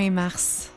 [0.00, 0.72] Fin mars.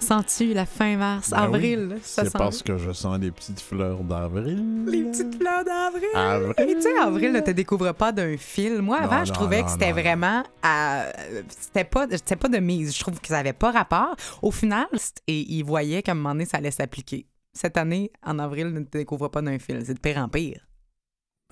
[0.00, 1.90] Sens-tu la fin mars, Ben avril?
[1.92, 4.84] oui, C'est parce que je sens les petites fleurs d'avril.
[4.86, 6.08] Les petites fleurs d'avril.
[6.12, 6.54] Avril.
[6.58, 8.82] Et tu sais, avril, ne te découvre pas d'un fil.
[8.82, 10.42] Moi, Non, avant, je trouvais non, que c'était vraiment.
[10.64, 11.04] à-
[11.48, 12.96] C'était pas, pas de mise.
[12.96, 14.16] Je trouve que ça n'avait pas rapport.
[14.42, 14.86] Au final,
[15.28, 17.28] et ils voyaient qu'à un moment donné, ça allait s'appliquer.
[17.56, 19.80] Cette année, en avril, ne te découvre pas d'un fil.
[19.86, 20.66] C'est de pire en pire.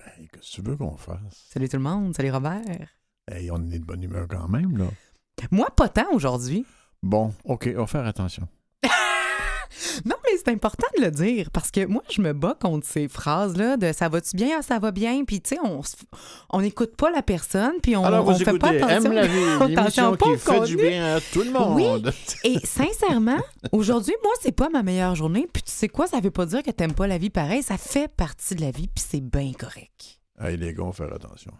[0.05, 1.45] Hey, Qu'est-ce que tu veux qu'on fasse?
[1.53, 2.13] Salut tout le monde.
[2.17, 2.59] Salut Robert.
[3.31, 4.87] Hey, on est de bonne humeur quand même, là.
[5.51, 6.65] Moi, pas tant aujourd'hui.
[7.03, 8.47] Bon, OK, on va faire attention.
[10.05, 13.07] Non, mais c'est important de le dire parce que moi, je me bats contre ces
[13.07, 15.95] phrases-là de ça va-tu bien, ah, ça va bien, puis tu sais, on, s-
[16.49, 19.11] on n'écoute pas la personne, puis on, on vous fait pas écoutez attention.
[19.11, 22.11] Aime la vie, attention l'émission pas qui fait du bien à tout le monde.
[22.43, 23.39] Et sincèrement,
[23.71, 25.47] aujourd'hui, moi, c'est pas ma meilleure journée.
[25.51, 27.61] Puis tu sais quoi, ça veut pas dire que t'aimes pas la vie pareil.
[27.61, 30.19] Ça fait partie de la vie, puis c'est bien correct.
[30.39, 31.51] Hey, les gars, on va faire attention.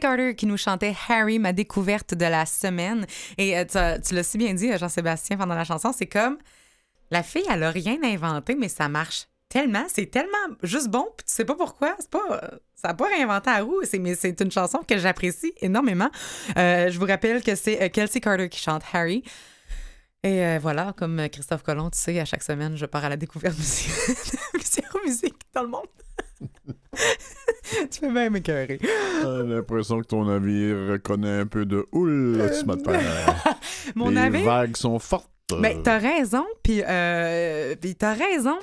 [0.00, 3.06] Carter qui nous chantait Harry, ma découverte de la semaine.
[3.38, 6.06] Et euh, tu, as- tu l'as si bien dit, euh, Jean-Sébastien, pendant la chanson, c'est
[6.06, 6.38] comme
[7.12, 9.84] la fille, elle a rien inventé, mais ça marche tellement.
[9.92, 10.30] C'est tellement
[10.62, 11.94] juste bon, puis tu sais pas pourquoi.
[11.98, 12.40] C'est pas.
[12.74, 16.08] Ça n'a pas réinventé la roue, mais c'est une chanson que j'apprécie énormément.
[16.56, 19.22] Euh, je vous rappelle que c'est Kelsey Carter qui chante Harry.
[20.22, 23.56] Et voilà, comme Christophe Colomb, tu sais, à chaque semaine, je pars à la découverte
[23.56, 23.62] de
[24.58, 25.86] plusieurs musiques dans le monde.
[27.90, 28.78] tu fais bien m'écœurer.
[28.82, 32.98] J'ai l'impression que ton navire reconnaît un peu de houle ce matin.
[33.94, 34.44] Mon Les navire.
[34.44, 35.28] vagues sont fortes.
[35.60, 38.56] Ben, t'as raison, puis euh, t'as raison.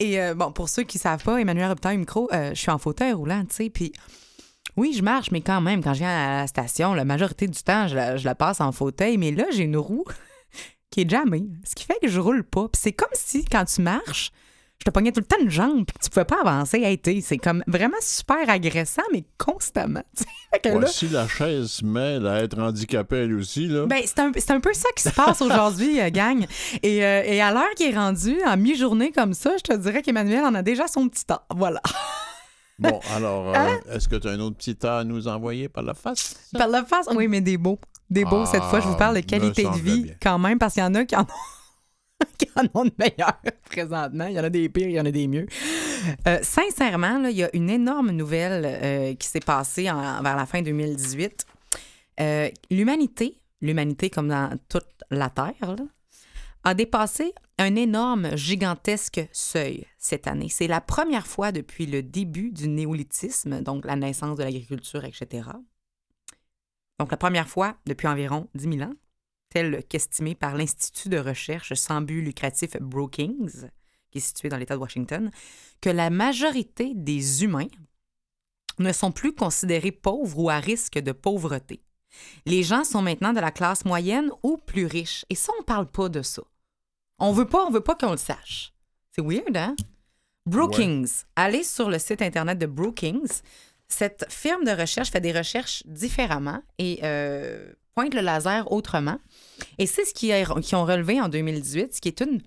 [0.00, 2.78] Et euh, bon, pour ceux qui savent pas, Emmanuel Robitaille Micro, euh, je suis en
[2.78, 3.92] fauteuil roulant, tu sais, puis
[4.76, 7.62] oui, je marche, mais quand même, quand je viens à la station, la majorité du
[7.62, 10.04] temps, je la, je la passe en fauteuil, mais là, j'ai une roue
[10.90, 12.68] qui est jamais, ce qui fait que je roule pas.
[12.72, 14.32] Puis c'est comme si, quand tu marches,
[14.82, 16.78] Je te pognais tout le temps une jambe, puis tu pouvais pas avancer.
[16.82, 20.02] Hey, c'est comme vraiment super agressant, mais constamment.
[20.60, 23.86] que là, si la chaise se mêle à être handicapée elle aussi, là.
[23.86, 26.44] ben, c'est un, un peu ça qui se passe aujourd'hui, euh, gang.
[26.82, 30.02] Et, euh, et à l'heure qui est rendue, en mi-journée comme ça, je te dirais
[30.02, 31.42] qu'Emmanuel en a déjà son petit temps.
[31.54, 31.80] Voilà.
[32.78, 33.78] Bon, alors, euh, Hein?
[33.92, 36.34] est-ce que tu as un autre petit tas à nous envoyer par la face?
[36.58, 37.78] Par la face, oui, mais des beaux.
[38.10, 40.14] Des beaux, cette fois, je vous parle de Ah, qualité de vie bien.
[40.20, 41.26] quand même, parce qu'il y en a qui en ont,
[42.38, 44.26] qui en ont de meilleurs présentement.
[44.26, 45.46] Il y en a des pires, il y en a des mieux.
[46.26, 50.62] Euh, sincèrement, il y a une énorme nouvelle euh, qui s'est passée vers la fin
[50.62, 51.46] 2018.
[52.20, 55.76] Euh, l'humanité, l'humanité comme dans toute la Terre,
[56.64, 60.48] a dépassé un énorme, gigantesque seuil cette année.
[60.48, 65.48] C'est la première fois depuis le début du néolithisme, donc la naissance de l'agriculture, etc.
[66.98, 68.94] Donc la première fois depuis environ 10 000 ans,
[69.52, 73.68] tel qu'estimé par l'Institut de recherche sans but lucratif Brookings,
[74.10, 75.30] qui est situé dans l'État de Washington,
[75.80, 77.68] que la majorité des humains
[78.78, 81.82] ne sont plus considérés pauvres ou à risque de pauvreté?
[82.46, 85.24] Les gens sont maintenant de la classe moyenne ou plus riches.
[85.30, 86.42] Et ça, on parle pas de ça.
[87.18, 88.72] On veut pas, on veut pas qu'on le sache.
[89.10, 89.76] C'est weird, hein?
[90.46, 91.24] Brookings.
[91.36, 93.42] Allez sur le site Internet de Brookings.
[93.88, 99.18] Cette firme de recherche fait des recherches différemment et euh, pointe le laser autrement.
[99.78, 102.40] Et c'est ce qu'ils qui ont relevé en 2018, ce qui est une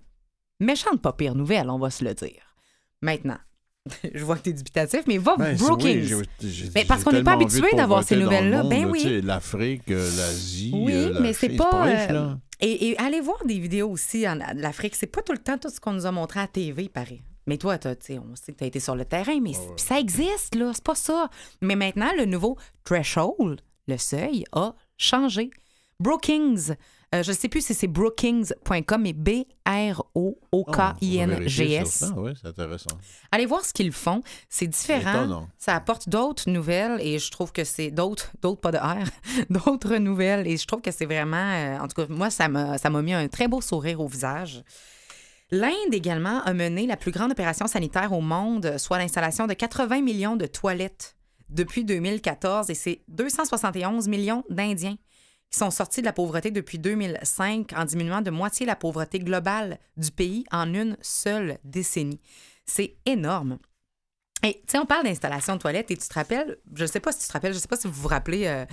[0.59, 2.55] méchante pas pire nouvelle, on va se le dire.
[3.01, 3.37] Maintenant,
[4.15, 6.13] je vois que tu es dubitatif, mais va Ben, Brookings.
[6.15, 8.63] oui, j'ai- j'ai- Mais parce qu'on n'est pas habitué d'avoir ces nouvelles-là.
[8.63, 9.21] monde, Ben oui.
[9.21, 10.71] L'Afrique, euh, l'Asie.
[10.73, 12.33] Oui, euh, la mais c'est pas, euh.
[12.61, 14.95] Et, et allez voir des vidéos aussi en l'Afrique.
[14.95, 17.21] C'est pas tout le temps tout ce qu'on nous a montré à TV, pareil.
[17.47, 19.51] Mais toi, t'as- tu sais, on sait que tu as été sur le terrain, mais
[19.77, 20.71] ça existe, là.
[20.73, 21.29] C'est pas ça.
[21.61, 25.49] Mais maintenant, le nouveau threshold, le seuil, a changé.
[25.99, 26.75] Brookings,
[27.13, 29.15] euh, je ne sais plus si c'est brookings.com, mais
[29.63, 29.93] Ah,
[30.51, 31.89] B-R-O-O-K-I-N-G-S.
[31.89, 32.97] ça, Oui, c'est intéressant.
[33.31, 34.21] Allez voir ce qu'ils font.
[34.49, 35.47] C'est différent.
[35.57, 39.05] Ça apporte d'autres nouvelles et je trouve que c'est d'autres, d'autres pas de R,
[39.49, 42.77] d'autres nouvelles et je trouve que c'est vraiment, euh, en tout cas, moi, ça m'a,
[42.77, 44.63] ça m'a mis un très beau sourire au visage.
[45.51, 50.01] L'Inde également a mené la plus grande opération sanitaire au monde, soit l'installation de 80
[50.01, 51.14] millions de toilettes
[51.49, 54.97] depuis 2014 et c'est 271 millions d'Indiens
[55.51, 59.79] qui sont sortis de la pauvreté depuis 2005 en diminuant de moitié la pauvreté globale
[59.97, 62.19] du pays en une seule décennie.
[62.65, 63.59] C'est énorme.
[64.43, 66.99] Et tu sais, on parle d'installation de toilettes et tu te rappelles, je ne sais
[66.99, 68.65] pas si tu te rappelles, je ne sais pas si vous vous rappelez euh,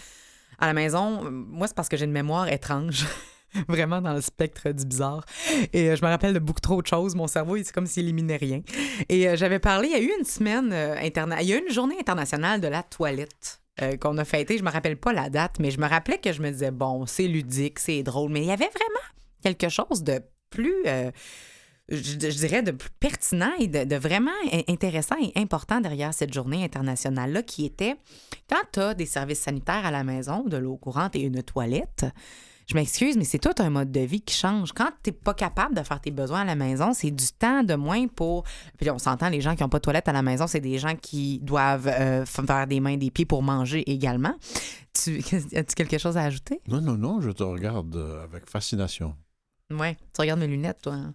[0.59, 3.07] à la maison, euh, moi c'est parce que j'ai une mémoire étrange.
[3.69, 5.25] Vraiment dans le spectre du bizarre.
[5.72, 7.14] Et euh, je me rappelle de beaucoup trop de choses.
[7.14, 8.62] Mon cerveau, c'est comme s'il éliminait rien.
[9.08, 11.56] Et euh, j'avais parlé, il y a eu une semaine euh, interna- il y a
[11.56, 13.60] eu une journée internationale de la toilette
[14.00, 14.58] qu'on a fêtée.
[14.58, 17.06] Je me rappelle pas la date, mais je me rappelais que je me disais, bon,
[17.06, 18.31] c'est ludique, c'est drôle.
[18.31, 19.06] Mais il y avait vraiment
[19.43, 20.20] quelque chose de
[20.50, 20.84] plus.
[21.88, 26.62] je, dirais de plus pertinent et de, vraiment in- intéressant et important derrière cette journée
[26.64, 27.96] internationale-là qui était
[28.49, 32.04] quand tu as des services sanitaires à la maison, de l'eau courante et une toilette,
[32.73, 34.73] je m'excuse, mais c'est tout un mode de vie qui change.
[34.73, 37.63] Quand tu n'es pas capable de faire tes besoins à la maison, c'est du temps
[37.63, 38.45] de moins pour.
[38.79, 40.79] Puis on s'entend, les gens qui n'ont pas de toilette à la maison, c'est des
[40.79, 44.35] gens qui doivent euh, faire des mains, des pieds pour manger également.
[44.95, 45.19] Tu...
[45.55, 46.61] As-tu quelque chose à ajouter?
[46.67, 49.14] Non, non, non, je te regarde euh, avec fascination.
[49.71, 49.95] Oui.
[50.14, 50.95] Tu regardes mes lunettes, toi.
[50.95, 51.14] hein?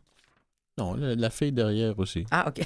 [0.78, 2.26] Non, la, la fille derrière aussi.
[2.30, 2.62] Ah, OK.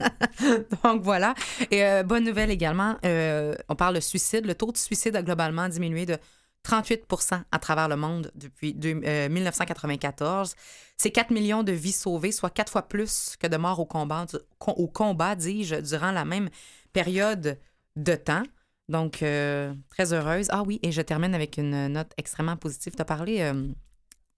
[0.84, 1.34] Donc voilà.
[1.70, 4.46] Et euh, bonne nouvelle également, euh, on parle de suicide.
[4.46, 6.16] Le taux de suicide a globalement diminué de
[6.62, 7.04] 38
[7.50, 10.54] à travers le monde depuis deux- euh, 1994.
[10.96, 14.26] C'est 4 millions de vies sauvées, soit quatre fois plus que de morts au combat,
[14.66, 16.50] au combat dis-je, durant la même
[16.92, 17.58] période
[17.96, 18.42] de temps.
[18.88, 20.48] Donc, euh, très heureuse.
[20.50, 22.94] Ah oui, et je termine avec une note extrêmement positive.
[22.94, 23.68] Tu as parlé euh,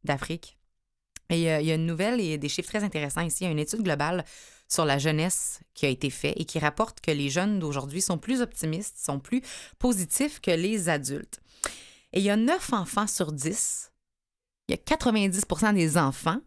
[0.04, 0.58] d'Afrique.
[1.30, 3.38] Et il y a une nouvelle et des chiffres très intéressants ici.
[3.44, 4.24] Il y a une étude globale
[4.68, 8.18] sur la jeunesse qui a été faite et qui rapporte que les jeunes d'aujourd'hui sont
[8.18, 9.40] plus optimistes, sont plus
[9.78, 11.40] positifs que les adultes.
[12.12, 13.92] Et il y a 9 enfants sur 10.
[14.68, 16.40] Il y a 90% des enfants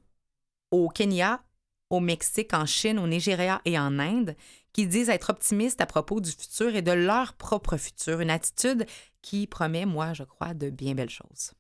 [0.72, 1.44] au Kenya,
[1.90, 4.36] au Mexique, en Chine, au Nigeria et en Inde
[4.74, 8.20] qui disent être optimistes à propos du futur et de leur propre futur.
[8.20, 8.86] Une attitude
[9.22, 11.54] qui promet, moi, je crois, de bien belles choses.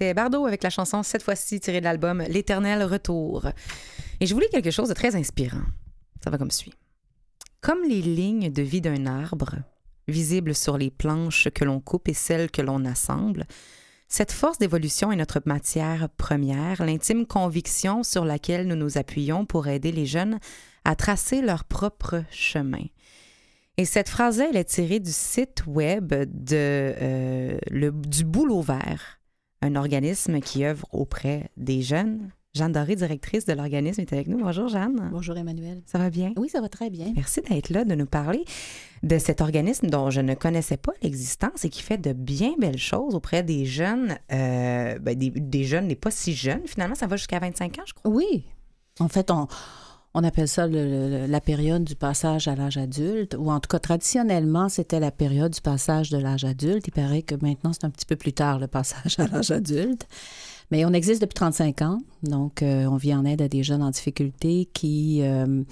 [0.00, 3.44] C'était Bardot avec la chanson cette fois-ci tirée de l'album L'éternel retour.
[4.18, 5.60] Et je voulais quelque chose de très inspirant.
[6.24, 6.72] Ça va comme suit.
[7.60, 9.56] Comme les lignes de vie d'un arbre,
[10.08, 13.44] visibles sur les planches que l'on coupe et celles que l'on assemble,
[14.08, 19.68] cette force d'évolution est notre matière première, l'intime conviction sur laquelle nous nous appuyons pour
[19.68, 20.38] aider les jeunes
[20.86, 22.86] à tracer leur propre chemin.
[23.76, 29.19] Et cette phrase-là, elle est tirée du site web de, euh, le- du Boulot Vert,
[29.62, 32.30] un organisme qui œuvre auprès des jeunes.
[32.52, 34.38] Jeanne Doré, directrice de l'organisme, est avec nous.
[34.38, 35.08] Bonjour, Jeanne.
[35.12, 35.82] Bonjour Emmanuel.
[35.86, 36.32] Ça va bien?
[36.36, 37.12] Oui, ça va très bien.
[37.14, 38.44] Merci d'être là, de nous parler
[39.04, 42.78] de cet organisme dont je ne connaissais pas l'existence et qui fait de bien belles
[42.78, 46.66] choses auprès des jeunes, euh, ben, des, des jeunes, les pas si jeunes.
[46.66, 48.10] Finalement, ça va jusqu'à 25 ans, je crois.
[48.10, 48.44] Oui.
[48.98, 49.46] En fait, on,
[50.12, 54.68] on appelle ça la période du passage à l'âge adulte, ou en tout cas, traditionnellement,
[54.68, 56.88] c'était la période du passage de l'âge adulte.
[56.88, 60.08] Il paraît que maintenant, c'est un petit peu plus tard, le passage à l'âge adulte.
[60.72, 63.82] Mais on existe depuis 35 ans, donc euh, on vient en aide à des jeunes
[63.82, 65.20] en difficulté qui...
[65.22, 65.62] euh,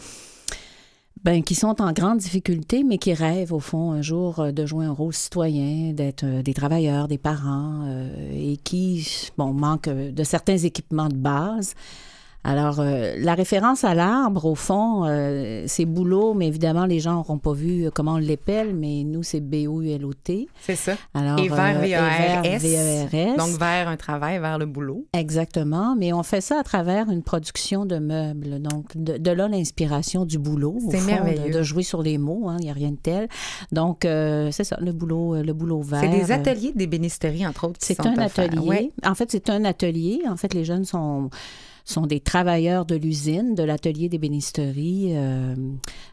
[1.25, 4.65] ben, qui sont en grande difficulté, mais qui rêvent, au fond, un jour euh, de
[4.67, 7.89] jouer un rôle citoyen, d'être des travailleurs, des parents,
[8.33, 11.75] et qui, bon, manquent de certains équipements de base.
[12.49, 17.13] Alors, euh, la référence à l'arbre, au fond, euh, c'est boulot, mais évidemment, les gens
[17.13, 20.49] n'auront pas vu euh, comment on l'épelle, mais nous, c'est B-O-U-L-O-T.
[20.63, 20.95] C'est ça.
[21.13, 22.63] Alors, Et vers et vers V-A-R-S.
[22.63, 23.37] V-A-R-S.
[23.37, 25.05] Donc, vers un travail, vers le boulot.
[25.13, 28.63] Exactement, mais on fait ça à travers une production de meubles.
[28.63, 30.79] Donc, de, de là l'inspiration du boulot.
[30.91, 31.53] C'est merveilleux.
[31.53, 33.29] De, de jouer sur les mots, hein, il n'y a rien de tel.
[33.73, 36.01] Donc, euh, c'est ça, le boulot, le boulot vert.
[36.01, 38.59] C'est des ateliers d'ébénisterie, entre autres, qui C'est un atelier.
[38.67, 38.91] Ouais.
[39.05, 40.23] En fait, c'est un atelier.
[40.27, 41.29] En fait, les jeunes sont
[41.89, 45.13] sont des travailleurs de l'usine, de l'atelier d'ébénisterie.
[45.17, 45.55] euh,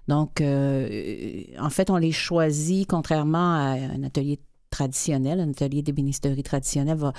[0.07, 4.39] donc, euh, en fait, on les choisit contrairement à un atelier
[4.69, 5.39] traditionnel.
[5.39, 7.13] Un atelier d'ébénisterie traditionnel va,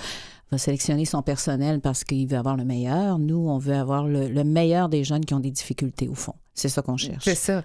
[0.51, 3.19] va sélectionner son personnel parce qu'il veut avoir le meilleur.
[3.19, 6.33] Nous, on veut avoir le, le meilleur des jeunes qui ont des difficultés, au fond.
[6.57, 7.23] C'est ça qu'on cherche.
[7.23, 7.63] C'est ça.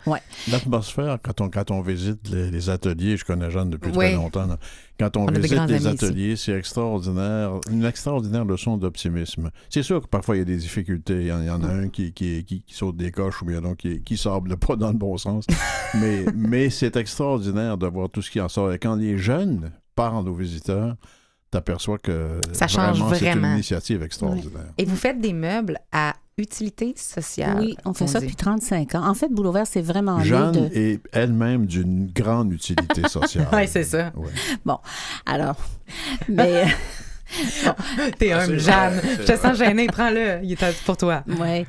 [0.50, 3.96] L'atmosphère, quand on, quand on visite les, les ateliers, je connais Jeanne depuis Oui.
[4.08, 4.58] très longtemps, là.
[5.00, 9.50] quand on, visite les ateliers, c'est extraordinaire, une extraordinaire leçon d'optimisme.
[9.70, 11.64] C'est sûr que parfois il y a des difficultés, il y en, il y en
[11.64, 14.58] a un qui, qui, qui, qui saute des coches ou bien donc qui, qui sable
[14.58, 15.46] pas dans le bon sens,
[15.94, 18.72] mais, mais c'est extraordinaire de voir tout ce qui en sort.
[18.74, 20.96] Et quand les jeunes parlent aux visiteurs,
[21.50, 23.54] t'aperçois que Ça change vraiment, c'est une vraiment.
[23.54, 24.72] initiative extraordinaire.
[24.76, 27.58] Et vous faites des meubles à utilité sociale.
[27.60, 28.26] Oui, on fait ça dit.
[28.26, 29.06] depuis 35 ans.
[29.06, 30.70] En fait, Boulot Vert, c'est vraiment Jeanne de...
[30.74, 33.48] est elle-même d'une grande utilité sociale.
[33.52, 34.12] Oui, c'est ça.
[34.16, 34.72] Ouais.
[35.26, 35.56] Alors,
[36.28, 36.64] mais...
[38.18, 39.00] T'es un c'est Jeanne.
[39.20, 39.86] Je te sens gênée.
[39.86, 40.40] Prends-le.
[40.42, 41.24] Il est à- pour toi.
[41.28, 41.64] Oui.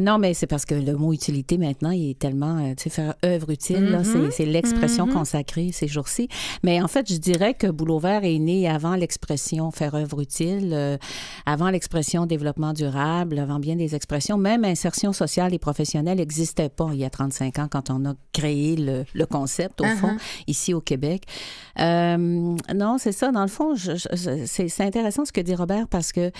[0.00, 2.90] non, mais c'est parce que le mot utilité, maintenant, il est tellement, euh, tu sais,
[2.90, 4.30] faire œuvre utile, là, Mhm.
[4.30, 5.12] c'est- l'expression Mhm.
[5.14, 6.28] consacrée ces jours-ci.
[6.62, 10.70] Mais en fait, je dirais que Boulot Vert est né avant l'expression faire œuvre utile,
[10.72, 10.96] euh,
[11.46, 14.38] avant l'expression développement durable, avant bien des expressions.
[14.38, 18.14] Même insertion sociale et professionnelle n'existait pas il y a 35 ans quand on a
[18.32, 20.42] créé le, le concept, au fond, Uh-huh.
[20.46, 21.22] ici au Québec.
[21.78, 23.32] Euh, non, c'est ça.
[23.32, 26.30] Dans le fond, c'est intéressant ce que dit Robert parce que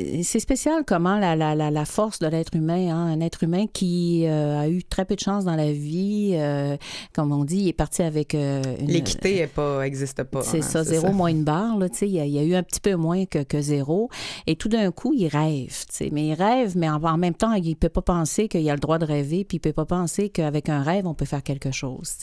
[0.00, 3.42] euh, c'est spécial comment la, la, la, la force de l'être humain, hein, un être
[3.42, 6.76] humain qui euh, a eu très peu de chance dans la vie, euh,
[7.12, 8.86] comme on dit, il est parti avec euh, une...
[8.86, 10.42] L'équité est pas.
[10.42, 11.76] C'est hein, ça, zéro moins une barre.
[11.78, 14.08] Là, il, y a, il y a eu un petit peu moins que, que zéro.
[14.46, 15.74] Et tout d'un coup, il rêve.
[16.12, 18.74] Mais il rêve, mais en, en même temps, il ne peut pas penser qu'il a
[18.74, 21.24] le droit de rêver, puis il ne peut pas penser qu'avec un rêve, on peut
[21.24, 22.14] faire quelque chose.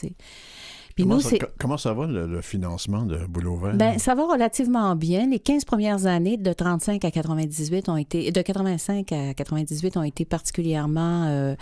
[0.95, 3.75] Puis Comment, nous, ça, comment va, le, le financement de Boulot Vert?
[3.75, 5.27] Ben, ça va relativement bien.
[5.27, 10.03] Les 15 premières années de 35 à 98 ont été, de 85 à 98 ont
[10.03, 11.55] été particulièrement euh,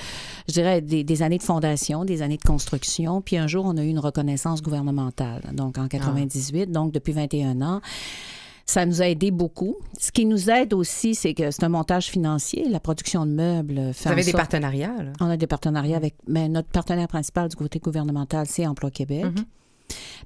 [0.48, 3.22] je dirais, des, des années de fondation, des années de construction.
[3.22, 7.62] Puis un jour, on a eu une reconnaissance gouvernementale, donc en 98, donc depuis 21
[7.62, 7.82] ans.
[8.72, 9.76] Ça nous a aidé beaucoup.
[10.00, 12.70] Ce qui nous aide aussi, c'est que c'est un montage financier.
[12.70, 15.12] La production de meubles fait Vous avez des partenariats, là?
[15.20, 16.16] On a des partenariats avec.
[16.26, 19.26] Mais notre partenaire principal du côté gouvernemental, c'est Emploi Québec.
[19.26, 19.46] Mhm.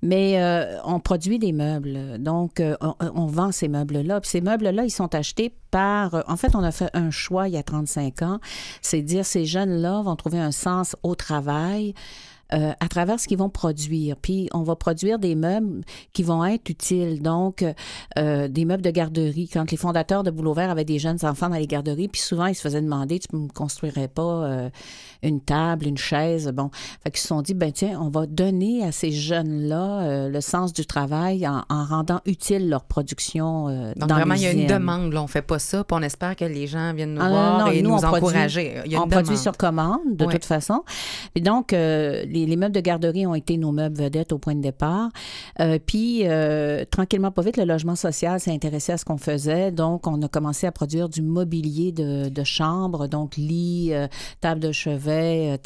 [0.04, 2.20] Mais euh, on produit des meubles.
[2.20, 4.22] Donc, euh, on, on vend ces meubles-là.
[4.22, 6.14] Puis ces meubles-là, ils sont achetés par.
[6.14, 8.40] euh, En fait, on a fait un choix il y a 35 ans.
[8.84, 11.96] C'est dire ces jeunes-là vont trouver un sens au travail.
[12.54, 14.16] Euh, à travers ce qu'ils vont produire.
[14.18, 15.82] Puis on va produire des meubles
[16.14, 17.22] qui vont être utiles.
[17.22, 17.66] Donc,
[18.18, 19.50] euh, des meubles de garderie.
[19.52, 22.46] Quand les fondateurs de Boulot Vert avaient des jeunes enfants dans les garderies, puis souvent
[22.46, 24.70] ils se faisaient demander, tu me construirais pas euh,
[25.24, 26.52] une table, une chaise?
[26.54, 26.70] Bon,
[27.04, 30.74] fait qu'ils se sont dit, ben tiens, on va donner à ces jeunes-là le sens
[30.74, 34.68] du travail en, en rendant utile leur production Donc, dans vraiment, il y a une
[34.68, 35.14] demande.
[35.14, 35.22] Là.
[35.24, 37.60] On fait pas ça, puis on espère que les gens viennent nous Ah, non, voir
[37.60, 38.82] non, et nous, nous on produit- encourager.
[38.86, 40.34] Il y a une on produit sur commande, de Ouais.
[40.34, 40.84] toute façon.
[41.36, 41.74] Et donc,
[42.36, 45.10] les, les meubles de garderie ont été nos meubles vedettes au point de départ.
[45.60, 49.72] Euh, puis, euh, tranquillement, pas vite, le logement social s'est intéressé à ce qu'on faisait.
[49.72, 54.08] Donc, on a commencé à produire du mobilier de, chambre, donc lit, euh,
[54.42, 55.60] table de chevet,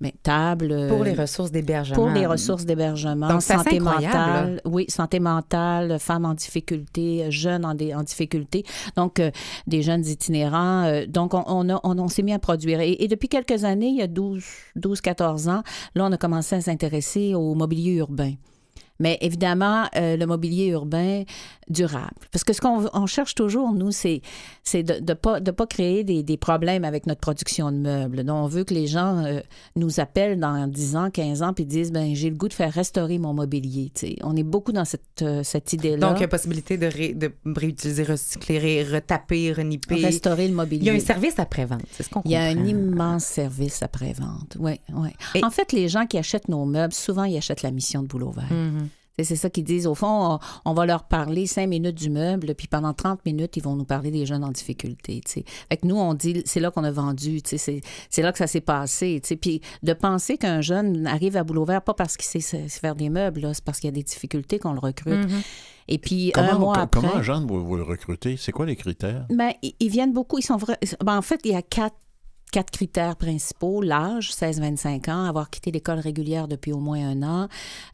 [0.00, 0.70] mais table.
[0.72, 1.96] euh, Pour les ressources d'hébergement.
[1.96, 8.64] pour les ressources d'hébergement, santé mentale, oui, santé mentale, femmes en difficulté, jeunes en, difficulté,
[8.96, 9.30] donc euh,
[9.66, 10.84] des jeunes itinérants.
[10.84, 12.80] euh, donc, on, on, a- on- on s'est mis à produire.
[12.80, 14.44] Et, et depuis quelques années, il y a 12,
[14.76, 15.62] 12, 14 ans,
[15.94, 18.32] là, on a commencé à s'intéresser au mobilier urbain.
[18.98, 21.22] Mais évidemment, euh, le mobilier urbain
[21.68, 22.12] durable.
[22.32, 24.22] Parce que ce qu'on on cherche toujours, nous, c'est
[24.72, 28.24] de ne de pas, de pas créer des, des problèmes avec notre production de meubles.
[28.24, 29.40] Donc, on veut que les gens euh,
[29.74, 32.72] nous appellent dans 10 ans, 15 ans, puis disent, ben j'ai le goût de faire
[32.72, 33.90] restaurer mon mobilier.
[33.94, 34.16] tu sais.
[34.22, 36.06] On est beaucoup dans cette, euh, cette idée-là.
[36.08, 39.96] Donc, il y a possibilité de, ré- de réutiliser, recycler, retaper, reniper.
[39.96, 40.84] restaurer le Il mobilier.
[40.86, 42.68] y a un service après-vente, c'est ce qu'on Il y a un comprend.
[42.68, 44.56] immense service après-vente.
[44.60, 45.08] Oui, oui.
[45.34, 48.06] Et- En fait, les gens qui achètent nos meubles, souvent, ils achètent la mission de
[48.08, 48.44] boulot vert.
[48.48, 48.85] C'est-
[49.22, 49.86] C'est ça qu'ils disent.
[49.86, 53.62] Au fond, on, va leur parler cinq minutes du meuble, puis pendant 30 minutes, ils
[53.62, 55.22] vont nous parler des jeunes en difficulté.
[55.24, 55.44] tu sais.
[55.70, 58.32] Fait que nous, on dit, c'est là qu'on a vendu, tu sais, c'est c'est là
[58.32, 59.20] que ça s'est passé.
[59.22, 59.36] tu sais.
[59.36, 63.08] Puis de penser qu'un jeune arrive à boulot vert, pas parce qu'il sait faire des
[63.08, 65.14] meubles, là, c'est parce qu'il y a des difficultés qu'on le recrute.
[65.30, 65.42] Mhm.
[65.88, 67.00] Et puis, un Comment, mois co- après...
[67.08, 68.36] comment Jeanne, vous, vous le recrutez?
[68.36, 69.24] C'est quoi les critères?
[69.30, 70.36] Ben, ils- ils viennent beaucoup.
[70.38, 71.94] Ils sont vra- ben, en fait, il y a quatre,
[72.56, 73.82] quatre critères principaux.
[73.82, 77.48] L'âge, 16-25 ans, avoir quitté l'école régulière depuis au moins un an,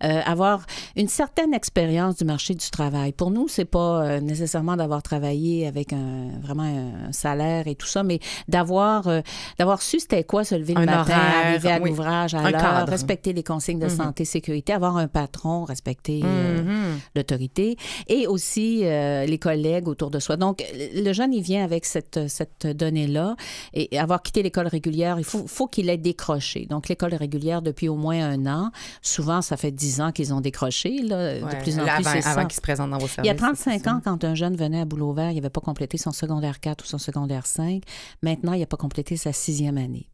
[0.04, 3.10] euh, avoir une certaine expérience du marché du travail.
[3.10, 7.88] Pour nous, c'est pas euh, nécessairement d'avoir travaillé avec un, vraiment un salaire et tout
[7.88, 9.20] ça, mais d'avoir euh,
[9.58, 11.88] d'avoir su c'était quoi se lever le Un matin, horaire, arriver à oui.
[11.90, 13.96] l'ouvrage à l'heure, respecter les consignes de Mhm.
[13.96, 17.00] santé, sécurité, avoir un patron, respecter Mhm.
[17.16, 20.36] l'autorité et aussi les collègues autour de soi.
[20.36, 20.62] Donc,
[20.94, 23.34] le jeune, il vient avec cette, cette donnée-là
[23.74, 26.66] et avoir quitté l'école régulière, il faut, faut qu'il ait décroché.
[26.66, 28.70] Donc, l'école régulière depuis au moins un an.
[29.02, 31.02] Souvent, ça fait 10 ans qu'ils ont décroché.
[31.02, 32.44] Là, Ouais, de plus en là, plus, avant, c'est avant ça.
[32.46, 33.40] qu'il se présente dans vos Il y a services.
[33.62, 33.94] 35 c'est ça.
[33.94, 36.84] ans, quand un jeune venait à Boulot Vert, il n'avait pas complété son secondaire 4
[36.84, 37.82] ou son secondaire 5.
[38.22, 40.08] Maintenant, il n'a pas complété sa sixième année.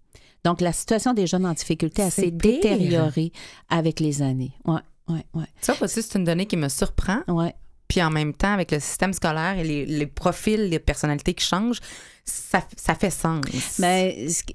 [0.45, 3.33] Donc, la situation des jeunes en difficulté a C'est s'est détériorée
[3.69, 4.53] avec les années.
[4.67, 5.45] Oui, oui, oui.
[5.61, 7.19] Ça aussi, c'est une donnée qui me surprend.
[7.29, 7.55] Ouais.
[7.89, 11.81] Puis en même temps, avec le système scolaire et les, profils, les personnalités qui changent,
[12.25, 13.41] ça, ça fait sens.
[13.79, 14.55] Mais ce qui-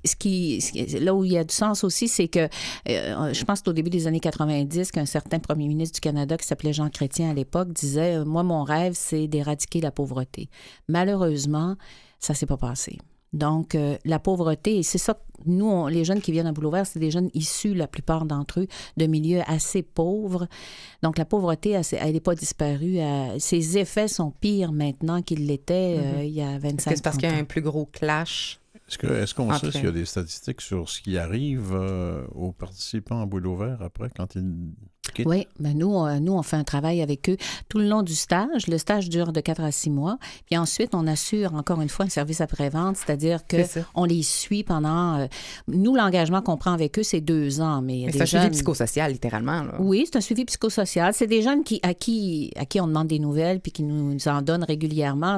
[0.62, 2.48] ce ce qui- là où il y a du sens aussi, c'est que
[2.90, 6.46] euh, je pense qu'au début des années 90, qu'un certain premier ministre du Canada qui
[6.46, 10.50] s'appelait Jean Chrétien à l'époque disait euh, Moi, mon rêve, c'est d'éradiquer la pauvreté.
[10.88, 11.76] Malheureusement,
[12.20, 13.00] ça s'est pas passé.
[13.34, 16.52] Donc, euh, la pauvreté, et c'est ça, que nous, on- les jeunes qui viennent à
[16.52, 18.68] Boulot Vert, c'est des jeunes issus, la plupart d'entre eux,
[18.98, 20.48] de milieux assez pauvres.
[21.02, 22.98] Donc, la pauvreté, elle n'est pas disparue.
[22.98, 26.96] Elle- ses effets sont pires maintenant qu'ils l'étaient euh, il y a 25 Est-ce que
[26.96, 27.40] c'est parce qu'il y a ans.
[27.40, 28.60] un plus gros clash?
[28.88, 32.52] Est-ce est-ce qu'on sait s'il y a des statistiques sur ce qui arrive euh, aux
[32.52, 34.54] participants à boulot vert après, quand ils
[35.26, 37.38] Oui, ben nous, on, nous, on fait un travail avec eux
[37.70, 38.68] tout le long du stage.
[38.68, 40.18] Le stage dure de 4 à 6 mois.
[40.48, 43.58] Puis ensuite, on assure encore une fois un service après-vente, c'est-à-dire que
[43.96, 45.20] on les suit pendant...
[45.20, 45.28] euh,
[45.68, 47.82] nous, l'engagement qu'on prend avec eux, c'est deux ans.
[47.82, 49.64] Mais, c'est un suivi psychosocial, littéralement.
[49.64, 49.76] Là.
[49.80, 51.14] Oui, c'est un suivi psychosocial.
[51.14, 54.18] C'est des jeunes qui, à, qui, à qui on demande des nouvelles puis qui nous
[54.28, 55.38] en donnent régulièrement,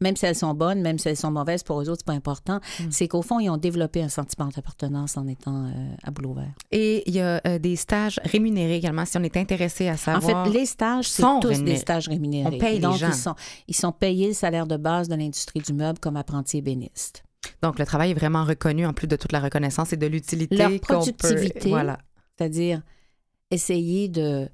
[0.00, 2.12] même si elles sont bonnes, même si elles sont mauvaises, pour eux autres, c'est pas
[2.12, 2.60] important.
[2.80, 2.84] Mm.
[2.90, 5.70] C'est qu'au fond, ils ont développé un sentiment d'appartenance en étant euh,
[6.04, 6.52] à boulot vert.
[6.72, 9.96] Et il y a euh, des stages rémunérés également, si on est intéressé à En
[9.96, 10.46] savoir.
[10.46, 11.72] fait, les stages, c'est sont tous rémunérés.
[11.74, 12.54] des stages rémunérés.
[12.54, 13.08] On paye les Donc, gens.
[13.08, 13.34] Ils sont,
[13.68, 17.22] ils sont payés le salaire de base de l'industrie du meuble comme apprentis ébénistes.
[17.62, 20.56] Donc, le travail est vraiment reconnu en plus de toute la reconnaissance et de l'utilité.
[20.56, 21.68] Leur qu'on peut- productivité.
[21.70, 21.98] Voilà.
[22.38, 22.82] C'est-à-dire
[23.50, 24.48] essayer de,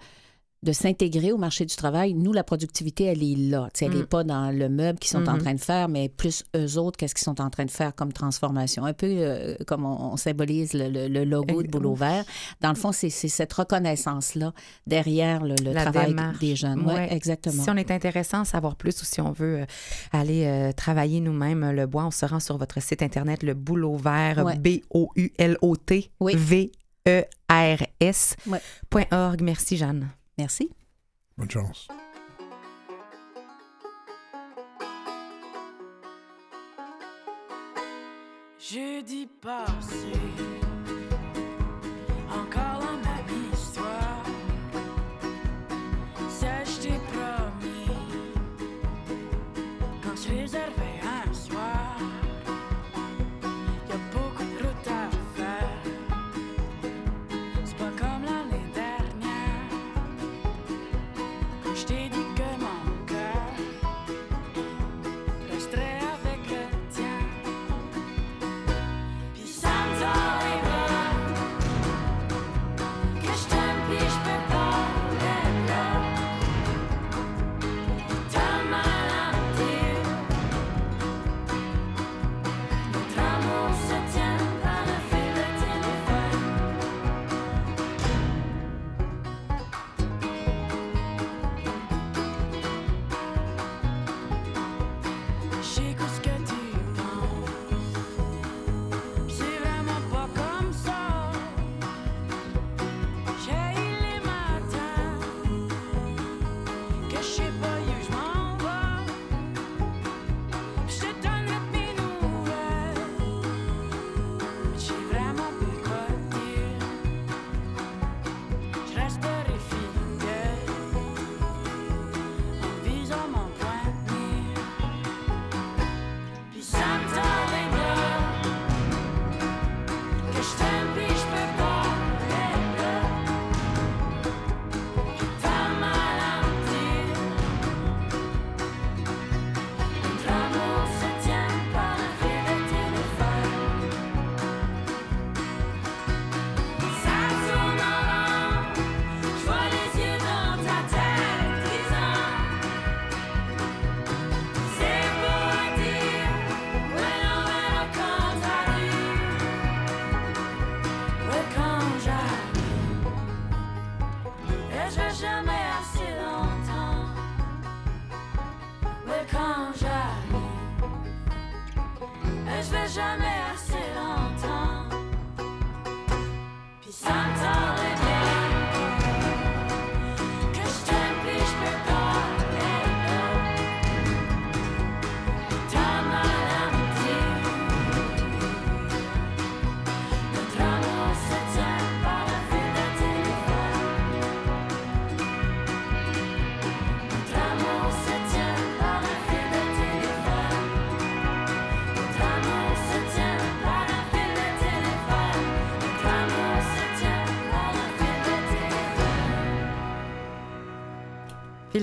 [0.66, 2.12] de s'intégrer au marché du travail.
[2.12, 3.68] Nous, la productivité, elle est là.
[3.80, 4.06] Elle n'est Mm.
[4.06, 5.38] pas dans le meuble qu'ils sont en Mhm.
[5.42, 8.12] train de faire, mais plus eux autres, qu'est-ce qu'ils sont en train de faire comme
[8.12, 8.84] transformation?
[8.84, 12.24] Un peu euh, comme on, on symbolise le, le- le logo de Boulot Vert.
[12.60, 14.52] Dans le fond, c'est cette reconnaissance-là
[14.86, 16.38] derrière le, travail démarche.
[16.40, 16.82] des jeunes.
[16.84, 17.14] Oui, Ouais.
[17.14, 17.62] exactement.
[17.62, 19.66] Si on est intéressant à savoir plus ou si on veut euh,
[20.12, 23.96] aller euh, travailler nous-mêmes le bois, on se rend sur votre site internet, le boulot
[23.96, 24.56] vert, Ouais.
[24.58, 26.34] B-O-U-L-O-T, Oui.
[26.36, 28.60] V-E-R-S, Ouais.
[28.90, 29.40] point org.
[29.42, 30.08] Merci, Jeanne.
[30.38, 30.70] Merci.
[31.36, 31.88] Bonne chance.
[38.58, 40.12] Jeudi passé,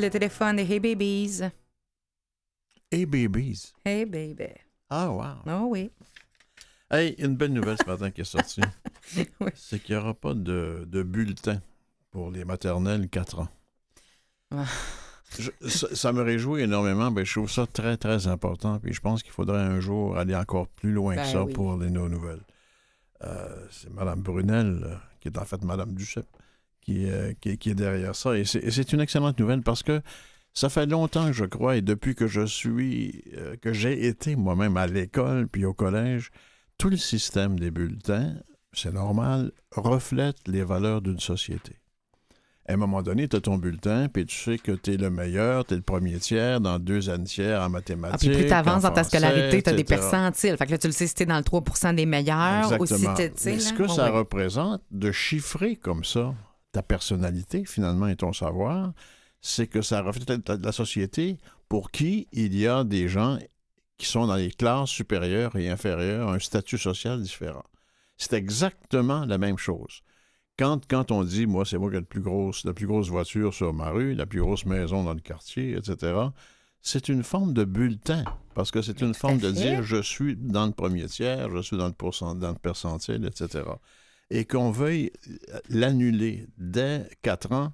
[0.03, 1.41] De téléphone des Hey Babies.
[2.91, 3.71] Hey babies.
[3.85, 4.49] Hey baby.
[4.89, 5.35] Ah, wow.
[5.47, 5.91] Oh oui.
[6.91, 8.59] Hey, une belle nouvelle ce matin qui est sortie.
[9.39, 9.49] Oui.
[9.55, 11.61] C'est qu'il n'y aura pas de, de bulletin
[12.11, 13.47] pour les maternelles 4 ans.
[14.51, 14.65] Ah.
[15.39, 17.09] Je- ça, ça me réjouit énormément.
[17.09, 18.79] Ben, je trouve ça très, très important.
[18.79, 21.53] Puis je pense qu'il faudrait un jour aller encore plus loin Ben que ça oui.
[21.53, 22.43] pour les nos nouvelles.
[23.23, 26.27] Euh, c'est Mme Brunel, euh, qui est en fait Mme Duceppe,
[26.83, 28.37] qui, euh, qui, qui est derrière ça.
[28.37, 30.01] Et c'est une excellente nouvelle parce que
[30.53, 34.77] ça fait longtemps, je crois, et depuis que je suis, euh, que j'ai été moi-même
[34.77, 36.29] à l'école puis au collège,
[36.77, 38.35] tout le système des bulletins,
[38.71, 41.77] c'est normal, reflète les valeurs d'une société.
[42.67, 45.09] À un moment donné, tu as ton bulletin, puis tu sais que tu es le
[45.09, 48.29] meilleur, tu es le premier tiers dans deux années tiers en Ah, mathématiques.
[48.31, 50.55] puis plus tu avances dans ta scolarité, tu as des percentiles.
[50.55, 52.93] Fait que là, tu le sais si t'es dans le 3% des meilleurs ou si
[52.93, 53.13] Exactement.
[53.15, 53.77] t'es, tu sais, Mais ce là.
[53.79, 56.33] que ça représente de chiffrer comme ça
[56.73, 58.91] ta personnalité, finalement, et ton savoir,
[59.39, 61.37] c'est que ça reflète la, société
[61.69, 63.37] pour qui il y a des gens
[63.97, 67.63] qui sont dans les classes supérieures et inférieures, un statut social différent.
[68.17, 70.01] C'est exactement la même chose.
[70.57, 73.09] Quand, quand on dit, moi, c'est moi qui ai la plus, grosse, la plus grosse
[73.09, 76.15] voiture sur ma rue, la plus grosse maison dans le quartier, etc.,
[76.81, 80.65] c'est une forme de bulletin, parce que c'est une forme de dire, je suis dans
[80.65, 83.63] le premier tiers, je suis dans le, pourcent, dans le percentile, etc.
[84.31, 85.11] Et qu'on veuille
[85.69, 87.71] l'annuler dès 4 ans,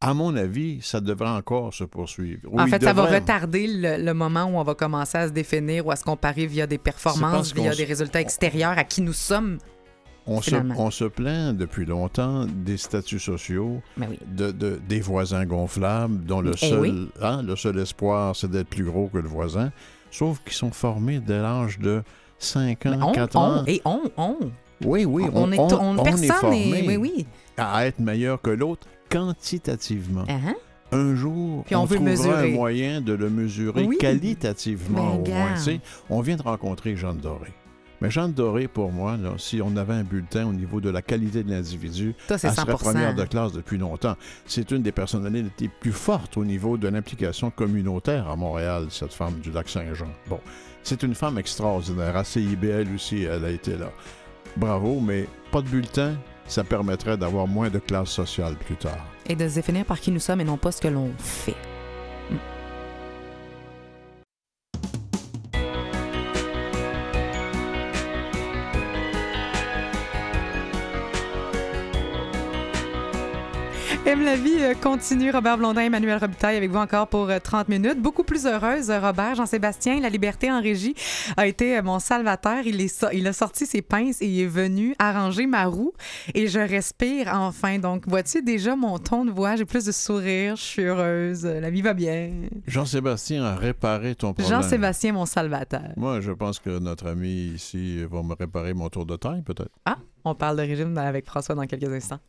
[0.00, 2.42] à mon avis, ça devrait encore se poursuivre.
[2.52, 5.32] Ou en fait, ça va retarder le, le moment où on va commencer à se
[5.32, 9.14] définir ou à se comparer via des performances, via des résultats extérieurs à qui nous
[9.14, 9.58] sommes.
[10.26, 10.74] On se, finalement.
[10.78, 14.18] on se plaint depuis longtemps des statuts sociaux, oui.
[14.26, 17.08] de, de- des voisins gonflables, dont le Eh seul, oui.
[17.20, 19.70] hein, le seul espoir, c'est d'être plus gros que le voisin,
[20.10, 22.02] sauf qu'ils sont formés dès l'âge de
[22.38, 23.64] 5 Mais ans, on, 4 on, ans.
[23.66, 24.36] et on, on.
[24.84, 27.26] Oui, oui, on, est, on, personne formé est- Oui, oui.
[27.56, 30.24] à être meilleur que l'autre quantitativement.
[30.28, 30.54] Hein?
[30.92, 32.52] Un jour, Puis on veut trouvera mesurer.
[32.52, 33.96] un moyen de le mesurer Oui.
[33.98, 35.54] qualitativement Ben, au moins.
[36.10, 37.52] on vient de rencontrer Jeanne Doré.
[38.00, 41.00] Mais Jeanne Doré, pour moi, là, si on avait un bulletin au niveau de la
[41.00, 44.16] qualité de l'individu, elle serait 100 première de classe depuis longtemps.
[44.46, 49.38] C'est une des personnalités plus fortes au niveau de l'implication communautaire à Montréal, cette femme
[49.40, 50.08] du lac Saint-Jean.
[50.28, 50.38] Bon,
[50.82, 52.16] c'est une femme extraordinaire.
[52.16, 53.90] À CIBL aussi, elle a été là.
[54.56, 59.06] Bravo, mais pas de bulletin, ça permettrait d'avoir moins de classe sociale plus tard.
[59.26, 61.56] Et de se définir par qui nous sommes et non pas ce que l'on fait.
[74.06, 75.30] Aime la vie euh, continue.
[75.30, 78.02] Robert Blondin, Emmanuel Robitaille avec vous encore pour euh, 30 minutes.
[78.02, 79.34] Beaucoup plus heureuse, euh, Robert.
[79.34, 80.94] Jean-Sébastien, La Liberté en régie
[81.38, 82.66] a été euh, mon salvateur.
[82.66, 85.94] Il, est il a sorti ses pinces et il est venu arranger ma roue
[86.34, 87.78] et je respire enfin.
[87.78, 89.56] Donc, vois-tu déjà mon ton de voix?
[89.56, 90.56] J'ai plus de sourire.
[90.56, 91.46] Je suis heureuse.
[91.46, 92.30] La vie va bien.
[92.66, 94.50] Jean-Sébastien a réparé ton problème.
[94.54, 95.94] Jean-Sébastien, mon salvateur.
[95.96, 99.72] Moi, je pense que notre ami ici va me réparer mon tour de taille, peut-être.
[99.86, 102.20] Ah, on parle de régime avec François dans quelques instants.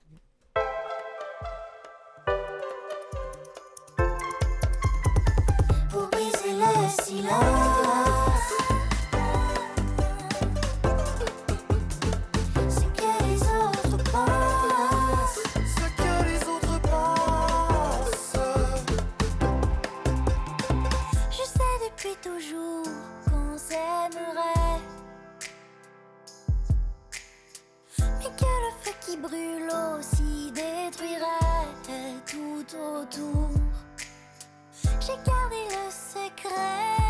[35.05, 37.04] J'ai gardé le secret.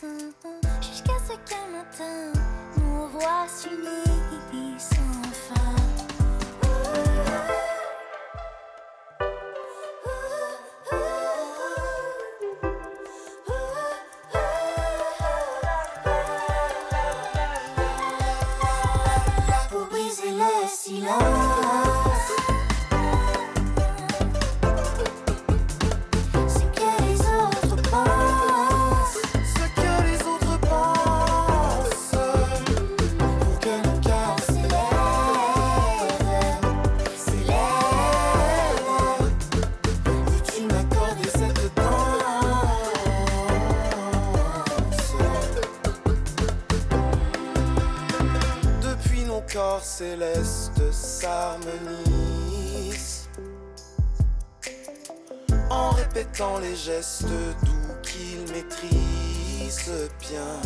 [0.00, 2.32] Jusqu'à ce qu'un matin,
[2.76, 4.90] nos voix s'unissent
[5.24, 5.74] enfin.
[19.68, 21.37] Pour briser le silence.
[56.38, 57.24] Répétant les gestes
[57.64, 60.60] doux qu'ils maîtrisent bien.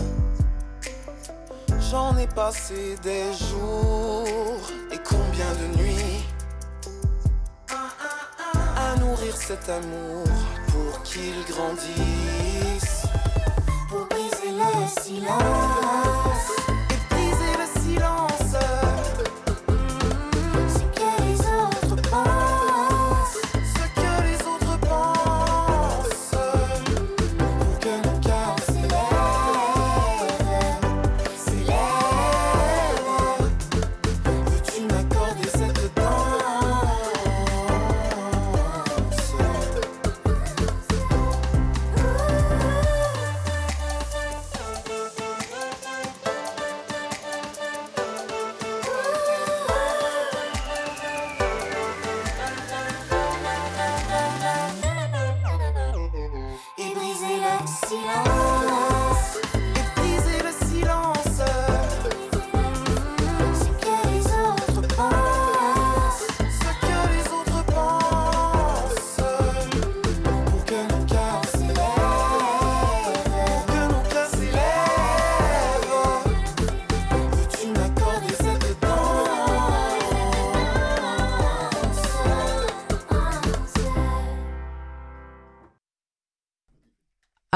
[1.91, 4.61] J'en ai passé des jours
[4.93, 6.27] et combien de nuits
[8.77, 10.27] À nourrir cet amour
[10.67, 13.07] pour qu'il grandisse
[13.89, 16.22] Pour briser le silence,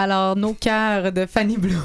[0.07, 1.75] Alors, nos cœurs de Fanny Blue.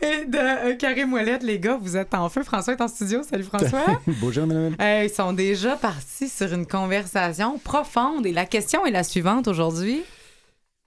[0.00, 2.42] Hey, de euh, Carré Moellette, les gars, vous êtes en feu.
[2.42, 3.22] François est en studio.
[3.22, 4.00] Salut François.
[4.22, 4.74] Bonjour, madame.
[4.80, 9.48] Hey, ils sont déjà partis sur une conversation profonde et la question est la suivante
[9.48, 10.02] aujourd'hui.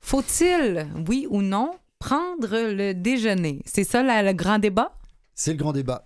[0.01, 3.61] Faut-il, oui ou non, prendre le déjeuner?
[3.65, 4.91] C'est ça la- le grand débat?
[5.35, 6.03] C'est le grand débat.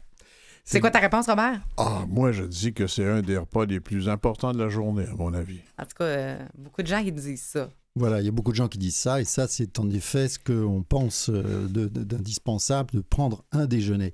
[0.66, 1.62] C'est quoi ta réponse, Robert?
[1.78, 5.06] Ah, moi, je dis que c'est un des repas les plus importants de la journée,
[5.10, 5.62] à mon avis.
[5.80, 7.70] En tout cas, euh, beaucoup de gens qui disent ça.
[7.96, 10.28] Voilà, il y a beaucoup de gens qui disent ça, et ça, c'est en effet
[10.30, 14.14] ce qu'on pense euh, de- de- d'indispensable, de prendre un déjeuner.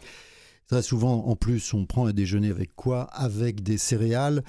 [0.67, 3.03] Très souvent, en plus, on prend un déjeuner avec quoi?
[3.13, 4.43] Avec des céréales.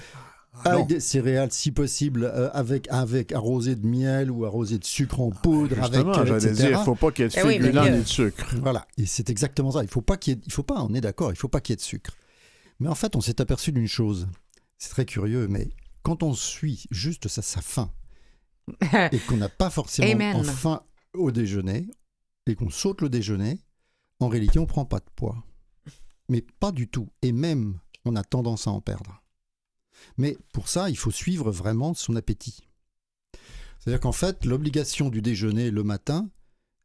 [0.65, 0.85] Ah, avec non.
[0.87, 5.29] des céréales, si possible, euh, avec, avec arrosé de miel ou arrosé de sucre en
[5.29, 6.53] poudre, Justement, avec, euh, j'allais etc.
[6.69, 8.55] dire, il ne faut pas qu'il y ait de Eh oui, ni de sucre.
[8.63, 9.83] Voilà, et c'est exactement ça.
[9.83, 11.61] Il faut pas qu'il y ait- il faut pas, on est d'accord, il faut pas
[11.61, 12.09] qu'il y ait de sucre.
[12.79, 14.27] Mais en fait, on s'est aperçu d'une chose.
[14.79, 15.69] C'est très curieux, mais
[16.01, 17.91] quand on suit juste sa, sa faim
[19.11, 20.43] et qu'on n'a pas forcément Amen.
[20.43, 21.87] faim au déjeuner
[22.45, 23.59] et qu'on saute le déjeuner,
[24.19, 25.43] en réalité, on prend pas de poids.
[26.29, 27.09] Mais pas du tout.
[27.21, 29.21] Et même, on a tendance à en perdre.
[30.17, 32.59] Mais pour ça, il faut suivre vraiment son appétit.
[33.79, 36.29] C'est-à-dire qu'en fait, l'obligation du déjeuner le matin,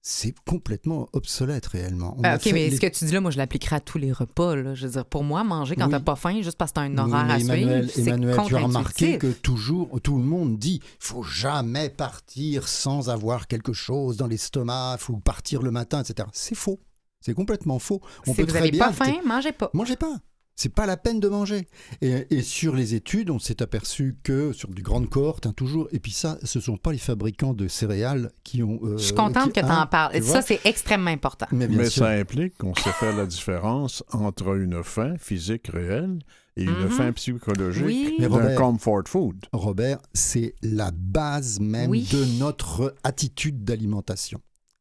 [0.04, 2.16] c'est complètement obsolète réellement.
[2.18, 3.80] On Ah, a OK, mais les- ce que tu dis là, moi, je l'appliquerai à
[3.80, 4.56] tous les repas.
[4.56, 4.74] Là.
[4.74, 5.90] Je veux dire, pour moi, manger quand Oui.
[5.92, 8.56] t'as pas faim, juste parce que t'as un horaire mais à Emmanuel, suivre, Emmanuel, tu
[8.56, 14.16] as remarqué que toujours, tout le monde dit faut jamais partir sans avoir quelque chose
[14.16, 16.28] dans l'estomac, faut partir le matin, etc.
[16.32, 16.80] C'est faux.
[17.20, 18.00] C'est complètement faux.
[18.26, 19.70] On Si peut vous n'avez pas faim, mangez pas.
[19.72, 20.16] Mangez pas.
[20.54, 21.66] C'est pas la peine de manger.
[22.02, 25.88] Et, et sur les études, on s'est aperçu que sur du grande cohorte, hein, toujours,
[25.92, 28.78] et puis ça, ce sont pas les fabricants de céréales qui ont.
[28.84, 30.12] euh, Je suis contente qui- que tu hein, en parles.
[30.14, 31.46] tu Ça, c'est extrêmement important.
[31.52, 36.18] Mais Mais ça implique qu'on sait faire la différence entre une faim physique réelle
[36.56, 36.88] et une Mhm.
[36.90, 38.16] faim psychologique Oui.
[38.20, 39.46] D'un comfort food.
[39.52, 42.06] Robert, c'est la base même Oui.
[42.12, 44.38] de notre attitude d'alimentation.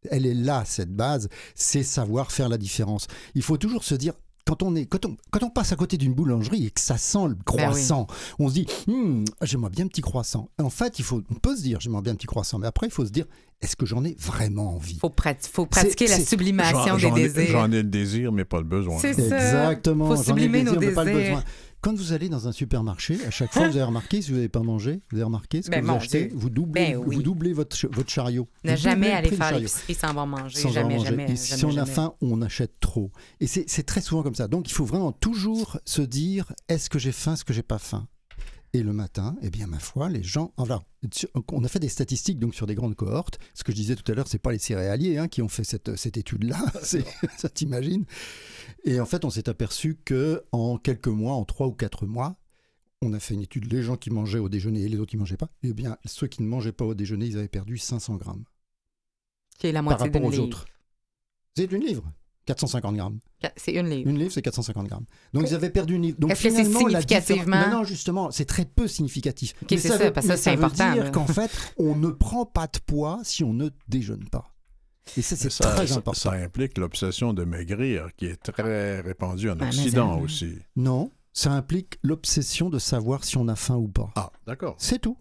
[0.10, 3.07] Elle est là, cette base, c'est savoir faire la différence.
[3.36, 4.13] Il faut toujours se dire,
[4.45, 6.97] quand on, est, quand on, quand on passe à côté d'une boulangerie et que ça
[6.97, 8.08] sent le croissant,
[8.39, 10.49] on se dit, Hum, j'aimerais bien un petit croissant.
[10.60, 12.88] En fait, il faut, on peut se dire, j'aimerais bien un petit croissant, mais après,
[12.88, 13.25] il faut se dire,
[13.62, 14.97] est-ce que j'en ai vraiment envie?
[15.00, 15.12] Faut,
[15.54, 17.47] faut pratiquer la sublimation des désirs.
[17.52, 18.97] J'en ai le désir, mais pas le besoin.
[19.00, 19.36] C'est ça.
[19.38, 20.08] Exactement.
[20.08, 21.26] Faut j'en ai sublimer le désir, nos mais pas le désirs.
[21.36, 21.43] besoin.
[21.84, 24.50] Quand vous allez dans un supermarché, à chaque fois, vous avez remarqué, si vous n'avez
[24.50, 26.36] pas mangé, vous avez remarqué ce que Ben, vous achetez, Dieu.
[26.36, 27.16] vous doublez, Ben oui.
[27.16, 28.47] vous doublez votre, ch- votre chariot.
[28.64, 30.59] Ne Vous jamais aller faire l'épicerie sans avoir mangé.
[30.59, 31.09] sans jamais, en manger.
[31.09, 33.09] jamais, Et jamais, si on a faim, on achète trop.
[33.39, 34.47] Et c'est c'est très souvent comme ça.
[34.47, 37.80] Donc il faut vraiment toujours se dire est-ce que j'ai faim, est-ce que j'ai pas
[37.80, 38.07] faim?
[38.74, 40.53] Et le matin, eh bien ma foi, les gens.
[40.57, 43.38] On a fait des statistiques donc sur des grandes cohortes.
[43.53, 45.65] Ce que je disais tout à l'heure, c'est pas les céréaliers hein, qui ont fait
[45.65, 46.57] cette, cette étude-là.
[46.84, 47.05] C'est-
[47.38, 48.05] ça t'imagine
[48.86, 52.38] Et en fait, on s'est aperçu que en quelques mois, en trois ou quatre mois.
[53.01, 55.17] On a fait une étude, les gens qui mangeaient au déjeuner et les autres qui
[55.17, 58.15] mangeaient pas, eh bien, ceux qui ne mangeaient pas au déjeuner, ils avaient perdu 500
[58.17, 58.43] grammes
[59.57, 60.43] Qui est la par moitié rapport d'une aux livre.
[60.43, 60.65] autres.
[61.57, 62.03] C'est une livre,
[62.46, 63.20] 450 grammes.
[63.56, 64.10] C'est une livre.
[64.10, 65.06] Une livre, c'est 450 grammes.
[65.34, 66.18] Donc, ils avaient perdu une livre.
[66.20, 67.44] Donc, Est-ce que c'est la significativement?
[67.44, 69.54] différence- Non, non, justement, c'est très peu significatif.
[69.62, 71.96] Ok, c'est ça, veut- parce que mais ça, c'est veut important, dire qu'en fait, on
[71.96, 74.46] ne prend pas de poids si on ne déjeune pas.
[75.18, 76.20] Et ça, c'est Ça, très ça- important.
[76.20, 80.56] ça implique l'obsession de maigrir, qui est très répandue en Ah, mais Occident ça- aussi.
[80.76, 84.12] Non, ça implique l'obsession de savoir si on a faim ou pas.
[84.16, 84.76] Ah, d'accord.
[84.78, 85.18] C'est tout.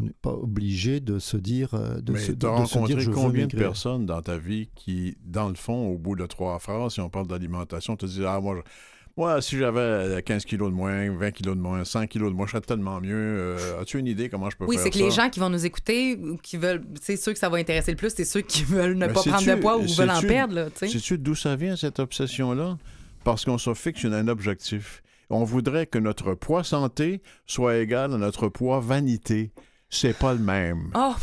[0.00, 1.74] On n'est pas obligé de se dire.
[1.74, 4.22] euh, De Mais se, tu as de- se dire, rencontré veux combien de personnes dans
[4.22, 7.96] ta vie qui, dans le fond, au bout de trois phrases, si on parle d'alimentation,
[7.96, 8.70] te disent Ah, moi, je-
[9.16, 12.46] moi, si j'avais 15 kilos de moins, 20 kilos de moins, 100 kilos de moins,
[12.46, 13.10] je serais tellement mieux.
[13.16, 15.04] Euh, As-tu une idée comment je peux Oui, faire c'est que ça?
[15.04, 17.90] les gens qui vont nous écouter, ou qui veulent, c'est ceux que ça va intéresser
[17.90, 20.20] le plus, c'est ceux qui veulent ne Mais pas prendre de poids ou veulent en
[20.20, 20.88] perdre, là, tu sais.
[20.88, 22.78] Sais-tu d'où ça vient, cette obsession-là?
[23.24, 25.02] Parce qu'on se fixe un objectif.
[25.30, 29.50] On voudrait que notre poids santé soit égal à notre poids vanité.
[29.90, 30.90] C'est pas le même.
[30.94, 31.14] Oh,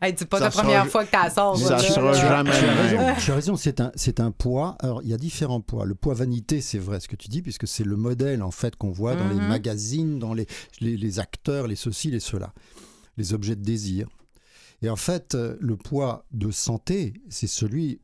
[0.00, 1.58] hey, dis pas Ça la première sera- fois que t'as sors.
[1.58, 1.78] Ça là.
[1.80, 3.16] sera Tu as- jamais le même.
[3.18, 4.76] tu as raison, c'est un, c'est un poids.
[4.78, 5.84] Alors, il y a différents poids.
[5.84, 8.76] Le poids vanité, c'est vrai ce que tu dis, puisque c'est le modèle, en fait,
[8.76, 9.48] qu'on voit dans les Mhm.
[9.48, 10.46] magazines, dans les,
[10.80, 12.52] les, les acteurs, les ceci, les cela.
[13.16, 14.08] Les objets de désir.
[14.82, 18.00] Et en fait, euh, le poids de santé, c'est celui.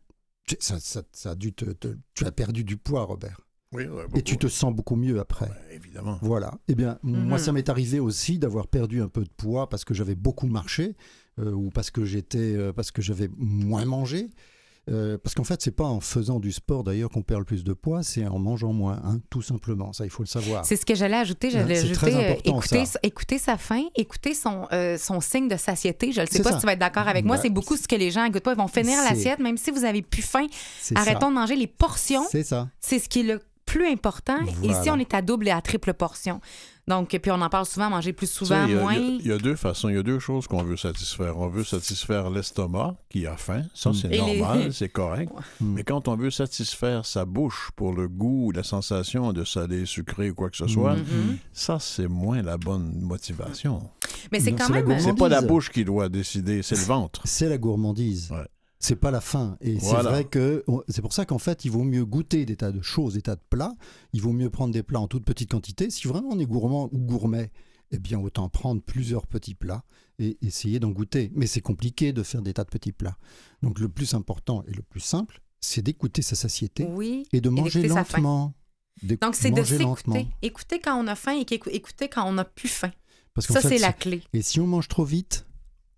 [0.59, 3.40] Ça, ça- ça a dû te, te- tu as perdu du poids, Robert.
[3.72, 5.46] Oui, ouais, Et tu te sens beaucoup mieux après.
[5.46, 6.18] Ouais, évidemment.
[6.22, 6.52] Voilà.
[6.68, 7.44] Eh bien, moi, Mhm.
[7.44, 10.94] ça m'est arrivé aussi d'avoir perdu un peu de poids parce que j'avais beaucoup marché
[11.38, 14.28] euh, ou parce que j'étais, euh, parce que j'avais moins mangé.
[14.90, 17.62] Euh, parce qu'en fait, c'est pas en faisant du sport d'ailleurs qu'on perd le plus
[17.62, 19.92] de poids, c'est en mangeant moins, hein, tout simplement.
[19.92, 20.66] Ça, il faut le savoir.
[20.66, 21.50] C'est ce que j'allais ajouter.
[21.50, 22.98] J'allais ajouter très euh, écouter, ça.
[23.04, 26.10] écouter sa faim, écouter son, euh, son signe de satiété.
[26.10, 26.56] Je ne sais pas ça.
[26.56, 27.36] si tu vas être d'accord avec moi.
[27.36, 28.54] Ben, c'est beaucoup ce que les gens goûtent pas.
[28.54, 30.46] Ils vont finir l'assiette, même si vous avez plus faim.
[30.96, 31.28] Arrêtons ça.
[31.28, 32.24] de manger les portions.
[32.28, 32.68] C'est ça.
[32.80, 33.40] C'est ce qui est le
[33.72, 34.38] plus important.
[34.40, 34.80] Et Voilà.
[34.80, 36.40] Ici, on est à double et à triple portion.
[36.88, 38.94] Donc, puis on en parle souvent, manger plus Tu sais, souvent, a- moins.
[38.94, 40.76] Il y, a- il y a deux façons, il y a deux choses qu'on veut
[40.76, 41.38] satisfaire.
[41.38, 45.30] On veut satisfaire l'estomac qui a faim, ça c'est Et les- normal, c'est correct.
[45.60, 45.74] Mm.
[45.74, 50.30] Mais quand on veut satisfaire sa bouche pour le goût, la sensation de salé, sucré
[50.30, 51.38] ou quoi que ce soit, Mhm.
[51.52, 53.88] ça c'est moins la bonne motivation.
[54.32, 54.84] Mais c'est quand c'est la même.
[54.86, 55.06] gourmandise.
[55.06, 57.20] C'est pas la bouche qui doit décider, c'est le ventre.
[57.24, 58.30] C'est la gourmandise.
[58.32, 58.46] Ouais.
[58.85, 59.57] C'est pas la faim.
[59.61, 62.72] Et c'est vrai que c'est pour ça qu'en fait, il vaut mieux goûter des tas
[62.72, 63.72] de choses, des tas de plats.
[64.12, 65.89] Il vaut mieux prendre des plats en toute petite quantité.
[65.89, 67.53] Si vraiment on est gourmand ou gourmet,
[67.93, 69.85] eh bien autant prendre plusieurs petits plats
[70.18, 71.30] et essayer d'en goûter.
[71.37, 73.16] Mais c'est compliqué de faire des tas de petits plats.
[73.62, 77.24] Donc le plus important et le plus simple, c'est d'écouter sa satiété Oui.
[77.33, 78.53] et de manger lentement.
[79.05, 80.26] Donc, c'est de s'écouter.
[80.43, 82.91] Écouter quand on a faim et écouter quand on n'a plus faim.
[83.33, 84.22] Parce Ça, c'est la clé.
[84.33, 85.47] Et si on mange trop vite,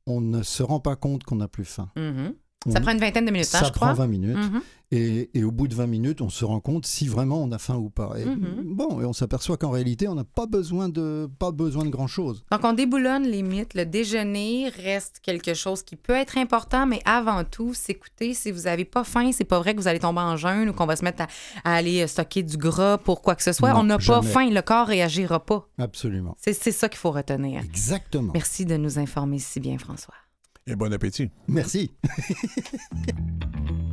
[0.06, 1.90] on ne se rend pas compte qu'on n'a plus faim.
[1.96, 2.02] Mhm.
[2.28, 2.34] On-
[2.72, 3.92] Ça prend une vingtaine de minutes, hein, ça je prend crois.
[3.94, 4.36] 20 minutes.
[4.36, 4.60] Mhm.
[4.92, 7.58] Et, et au bout de 20 minutes, on se rend compte si vraiment on a
[7.58, 8.12] faim ou pas.
[8.16, 8.62] Et, Mhm.
[8.76, 12.06] Bon, et on s'aperçoit qu'en réalité, on n'a pas besoin de pas besoin de grand
[12.06, 12.44] chose.
[12.52, 13.74] Donc, on déboulonne les mythes.
[13.74, 18.34] Le déjeuner reste quelque chose qui peut être important, mais avant tout, s'écouter.
[18.34, 20.72] Si vous n'avez pas faim, c'est pas vrai que vous allez tomber en jeûne ou
[20.72, 21.26] qu'on va se mettre à,
[21.64, 23.72] à aller stocker du gras pour quoi que ce soit.
[23.72, 25.66] Non, on n'a pas faim, le corps réagira pas.
[25.78, 26.36] Absolument.
[26.38, 27.62] C'est ça qu'il faut retenir.
[27.64, 28.32] Exactement.
[28.32, 30.14] Merci de nous informer si bien, François.
[30.66, 31.30] Et bon appétit.
[31.46, 31.92] Merci.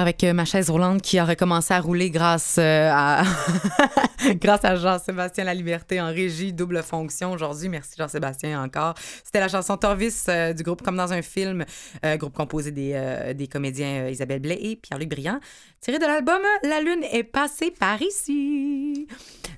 [0.00, 3.22] avec euh, ma chaise roulante qui a recommencé à rouler grâce euh, à
[4.40, 7.68] grâce à Jean-Sébastien La Liberté en régie, double fonction aujourd'hui.
[7.68, 8.94] Merci Jean-Sébastien encore.
[9.24, 11.64] C'était la chanson Torvis euh, du groupe Comme dans un film,
[12.04, 15.40] euh, groupe composé des, euh, des comédiens Isabelle Blais et Pierre-Luc Briand,
[15.80, 19.06] tiré de l'album La Lune est passée par ici.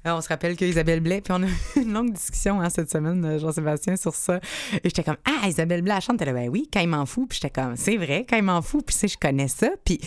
[0.05, 2.91] On se rappelle que Isabelle Blais, puis on a eu une longue discussion hein, cette
[2.91, 4.41] semaine, Jean-Sébastien, sur ça.
[4.75, 6.21] Et j'étais comme, ah, Isabelle Blais, elle chante.
[6.23, 7.29] Elle ben oui, quand il m'en fout.
[7.29, 8.85] Puis j'étais comme, c'est vrai, quand il m'en fout.
[8.87, 9.71] Puis je connais ça.
[9.85, 10.01] Puis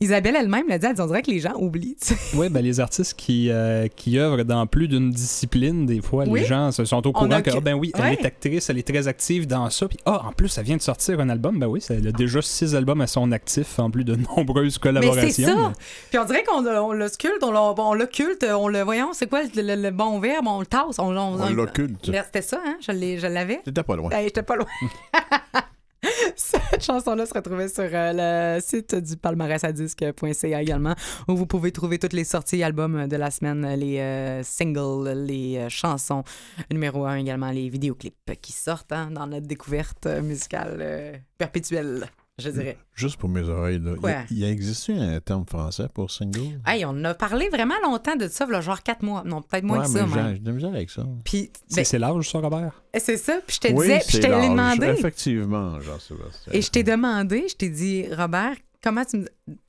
[0.00, 1.96] Isabelle elle-même l'a dit, elle dit, on dirait que les gens oublient.
[2.00, 2.36] tu sais.
[2.36, 6.40] Oui, ben, les artistes qui, euh, qui œuvrent dans plus d'une discipline, des fois, Oui.
[6.40, 8.12] les gens se sont au courant que, que- ah, ben oui, elle Ouais.
[8.14, 9.86] est actrice, elle est très active dans ça.
[9.86, 11.60] Puis, ah, en plus, elle vient de sortir un album.
[11.60, 15.30] Ben oui, elle a déjà six albums à son actif, en plus de nombreuses collaborations.
[15.30, 15.72] c'est ça.
[16.10, 19.42] Puis on dirait qu'on le- on le sculpte, on l'occulte, on le voyons, c'est quoi
[19.44, 22.04] le, le- le bon verbe, on le tasse, on, on, On l'occulte.
[22.04, 22.76] C'était ça, hein?
[22.80, 23.60] Je l'avais.
[23.64, 24.10] T'étais pas loin.
[24.22, 24.66] J'étais pas loin.
[26.36, 30.94] Cette chanson-là se retrouvait sur euh, le site du palmarèsadisk.ca également,
[31.28, 35.58] où vous pouvez trouver toutes les sorties albums de la semaine, les euh, singles, les
[35.58, 36.24] euh, chansons.
[36.70, 42.06] Numéro un également, les vidéoclips qui sortent hein, dans notre découverte musicale perpétuelle,
[42.38, 42.76] je dirais.
[42.94, 43.94] Juste pour mes oreilles, là.
[43.96, 44.10] Quoi?
[44.30, 46.60] Il, y a existé un terme français pour single?
[46.66, 49.22] Hey, on a parlé vraiment longtemps de ça, là, genre quatre mois.
[49.24, 51.06] Non, peut-être moins ouais, que ça, j'ai de la avec ça.
[51.24, 52.82] Puis, C'est ben, c'est l'âge, ça, Robert?
[52.98, 53.38] c'est ça.
[53.46, 54.48] Puis je te oui, disais, puis je t'ai l'âge.
[54.50, 54.86] demandé.
[54.86, 56.52] Effectivement, Jean-Sébastien.
[56.52, 59.26] Et je t'ai demandé, je t'ai dit, Robert, comment tu me,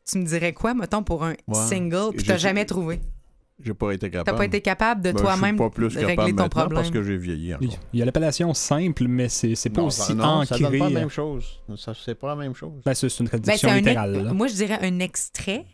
[0.10, 1.68] tu me dirais quoi, mettons, pour un Ouais.
[1.68, 3.00] single, puis t'as jamais trouvé?
[3.64, 6.36] J'ai pas été T'as pas été capable de Ben, toi-même pas plus de capable régler
[6.36, 6.74] ton problème.
[6.78, 7.70] parce que j'ai vieilli encore.
[7.94, 10.66] Il y a l'appellation simple, mais c'est c'est pas Non, aussi ça, non, ça donne
[10.68, 10.78] ancré.
[10.80, 11.62] pas la même chose.
[11.78, 12.82] Ça, c'est pas la même chose.
[12.86, 14.32] Ben, c'est une Ben, traduction un littérale.
[14.34, 15.66] moi, je dirais un extrait.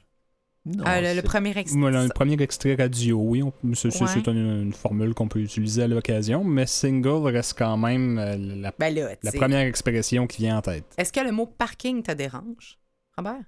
[0.63, 1.79] Non, Euh, le, premier extrait.
[1.79, 3.41] Moi, le premier extrait radio, oui,
[3.73, 4.21] c'est Ouais.
[4.27, 8.71] une, une formule qu'on peut utiliser à l'occasion, mais single reste quand même euh, la,
[8.77, 10.85] Ben là, la première expression qui vient en tête.
[10.99, 12.77] Est-ce que le mot parking te dérange,
[13.17, 13.41] Robert?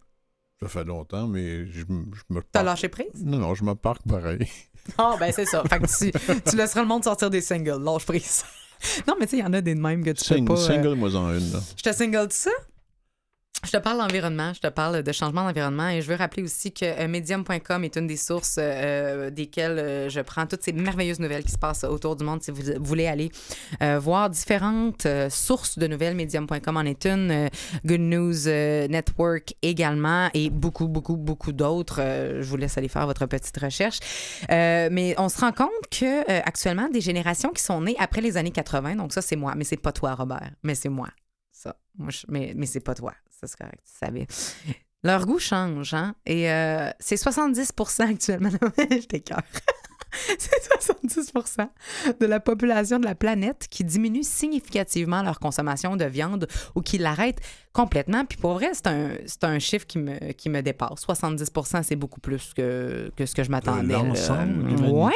[0.63, 1.85] Ça fait longtemps, mais je, je
[2.33, 3.23] me T'as lâché prise?
[3.23, 4.47] Non, non, je me parque pareil.
[4.97, 5.63] Ah, ben c'est ça.
[5.63, 6.11] Fait que tu,
[6.49, 7.81] tu laisseras le monde sortir des singles.
[7.81, 8.43] Lâche prise.
[9.07, 10.55] non, mais tu sais, il y en a des de même que tu Sing- peux
[10.55, 10.59] pas...
[10.61, 11.53] euh, Single, moi, en une.
[11.53, 11.59] Là.
[11.77, 12.51] Je te single de ça?
[13.65, 16.73] Je te parle d'environnement, je te parle de changement d'environnement et je veux rappeler aussi
[16.73, 21.21] que euh, medium.com est une des sources euh, desquelles euh, je prends toutes ces merveilleuses
[21.21, 22.43] nouvelles qui se passent autour du monde.
[22.43, 23.31] Si vous voulez aller
[23.99, 27.49] voir différentes sources de nouvelles, medium.com en est une,
[27.85, 28.47] Good News
[28.89, 32.01] Network également et beaucoup, beaucoup, beaucoup d'autres.
[32.39, 33.99] Je vous laisse aller faire votre petite recherche.
[34.49, 38.51] Mais on se rend compte que actuellement, des générations qui sont nées après les années
[38.51, 41.07] 80, donc ça c'est moi, mais c'est pas toi Robert, mais c'est moi.
[42.27, 43.13] Mais mais c'est pas toi.
[43.29, 43.83] Ça, c'est correct.
[43.85, 44.27] Tu savais.
[45.03, 46.15] Leur goût change, hein?
[46.25, 48.49] Et euh, c'est 70% actuellement.
[48.77, 49.43] Je t'écœure.
[50.37, 50.69] c'est
[51.07, 51.67] 70%
[52.19, 56.97] de la population de la planète qui diminue significativement leur consommation de viande ou qui
[56.97, 57.39] l'arrête
[57.73, 58.23] complètement.
[58.25, 61.05] Puis pour vrai, c'est un, c'est un chiffre qui me, qui me dépasse.
[61.07, 63.93] 70% c'est beaucoup plus que, que ce que je m'attendais.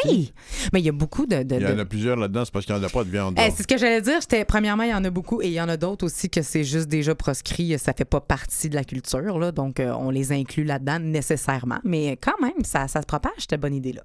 [0.08, 0.34] Oui!
[0.74, 1.44] Mais il y a beaucoup de...
[1.44, 3.04] de- Il y de- en a plusieurs là-dedans, c'est parce qu'il n'y en a pas
[3.04, 3.36] de viande.
[3.38, 4.20] eh, c'est ce que j'allais dire.
[4.22, 6.42] J'étais, premièrement, il y en a beaucoup et il y en a d'autres aussi que
[6.42, 7.78] c'est juste déjà proscrit.
[7.78, 11.80] Ça fait pas partie de la culture, là, donc euh, on les inclut là-dedans nécessairement.
[11.84, 14.02] Mais quand même, ça, ça se propage, cette bonne idée-là.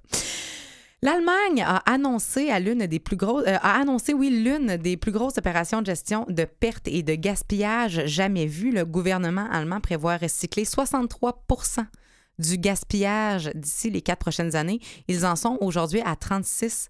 [1.03, 5.37] L'Allemagne a annoncé l'une des plus grosses, euh, a annoncé, oui, l'une des plus grosses
[5.37, 8.71] opérations de gestion de pertes et de gaspillage jamais vues.
[8.71, 11.85] Le gouvernement allemand prévoit recycler 63%
[12.39, 14.79] du gaspillage d'ici les quatre prochaines années.
[15.09, 16.89] Ils en sont aujourd'hui à 36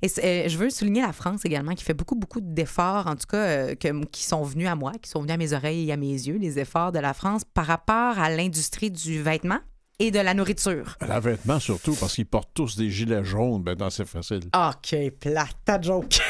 [0.00, 3.26] et euh, je veux souligner la France également, qui fait beaucoup, beaucoup d'efforts, en tout
[3.28, 5.96] cas, euh, qui sont venus à moi, qui sont venus à mes oreilles et à
[5.96, 9.58] mes yeux, les efforts de la France par rapport à l'industrie du vêtement
[9.98, 10.96] et de la nourriture.
[11.00, 13.62] La vêtement surtout, parce qu'ils portent tous des gilets jaunes.
[13.62, 14.42] Ben, dans c'est facile.
[14.54, 16.20] OK, plate, ta joke.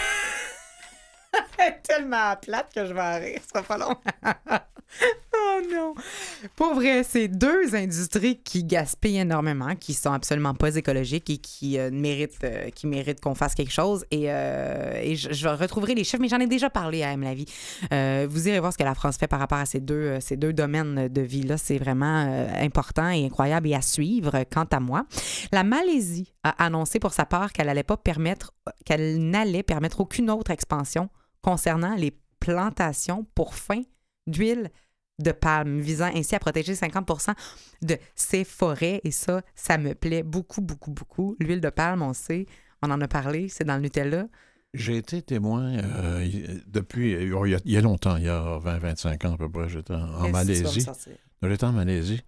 [1.58, 3.96] Elle est tellement plate que je vais en rire, ça sera pas long.
[5.34, 5.94] oh non.
[6.56, 11.78] Pour vrai, c'est deux industries qui gaspillent énormément, qui sont absolument pas écologiques et qui
[11.78, 14.04] euh, méritent, euh, qui méritent qu'on fasse quelque chose.
[14.10, 17.22] Et, euh, je, retrouverai les chiffres, mais j'en ai déjà parlé à M.
[17.22, 17.46] La vie.
[18.28, 20.52] Vous irez voir ce que la France fait par rapport à ces deux, ces deux
[20.52, 21.58] domaines de vie-là.
[21.58, 25.04] C'est vraiment important et incroyable et à suivre, quant à moi.
[25.52, 28.52] La Malaisie a annoncé pour sa part qu'elle allait pas permettre,
[28.84, 31.08] qu'elle n'allait permettre aucune autre expansion
[31.42, 33.82] concernant les plantations pour fin
[34.28, 34.70] d'huile
[35.18, 37.26] de palme, visant ainsi à protéger 50
[37.82, 39.00] de ces forêts.
[39.04, 41.36] Et ça, ça me plaît beaucoup, beaucoup, beaucoup.
[41.40, 42.46] L'huile de palme, on sait,
[42.82, 44.28] on en a parlé, c'est dans le Nutella.
[44.74, 46.28] J'ai été témoin euh,
[46.66, 49.50] depuis, il y, a, il y a longtemps, il y a 20-25 ans à peu
[49.50, 50.86] près, j'étais en, en Malaisie.
[51.42, 52.22] J'étais en Malaisie.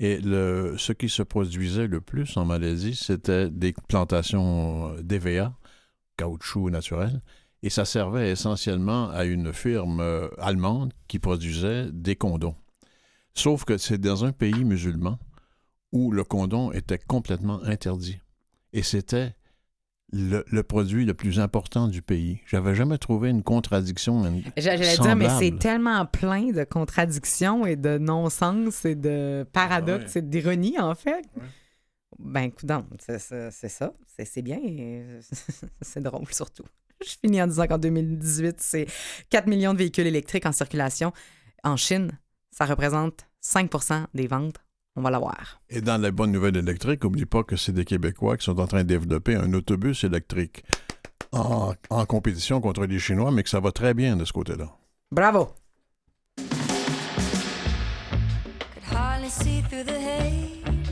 [0.00, 5.56] Et le, ce qui se produisait le plus en Malaisie, c'était des plantations euh, d'EVA,
[6.16, 7.22] caoutchouc naturel.
[7.64, 12.54] Et ça servait essentiellement à une firme euh, allemande qui produisait des condoms.
[13.32, 15.18] Sauf que c'est dans un pays musulman
[15.90, 18.20] où le condom était complètement interdit.
[18.74, 19.34] Et c'était
[20.12, 22.38] le, le produit le plus important du pays.
[22.46, 24.22] J'avais jamais trouvé une contradiction.
[24.58, 30.18] J'allais dire, mais c'est tellement plein de contradictions et de non-sens et de paradoxes Ouais.
[30.18, 31.24] et d'ironie, en fait.
[32.18, 33.18] Ben, écoute, c'est
[33.70, 33.94] ça.
[34.06, 34.58] C'est c'est bien.
[34.62, 35.02] et
[35.80, 36.64] c'est drôle, surtout.
[37.06, 38.86] Je finis en disant qu'en 2018, c'est
[39.30, 41.12] 4 millions de véhicules électriques en circulation.
[41.62, 42.18] En Chine,
[42.50, 44.56] ça représente 5% des ventes.
[44.96, 45.60] On va l'avoir.
[45.70, 48.66] Et dans la bonne nouvelle électrique, n'oublie pas que c'est des Québécois qui sont en
[48.66, 50.64] train de développer un autobus électrique
[51.32, 54.70] en, en compétition contre les Chinois, mais que ça va très bien de ce côté-là.
[55.10, 55.48] Bravo!
[56.36, 56.46] Could
[58.84, 60.83] hardly see through the haze.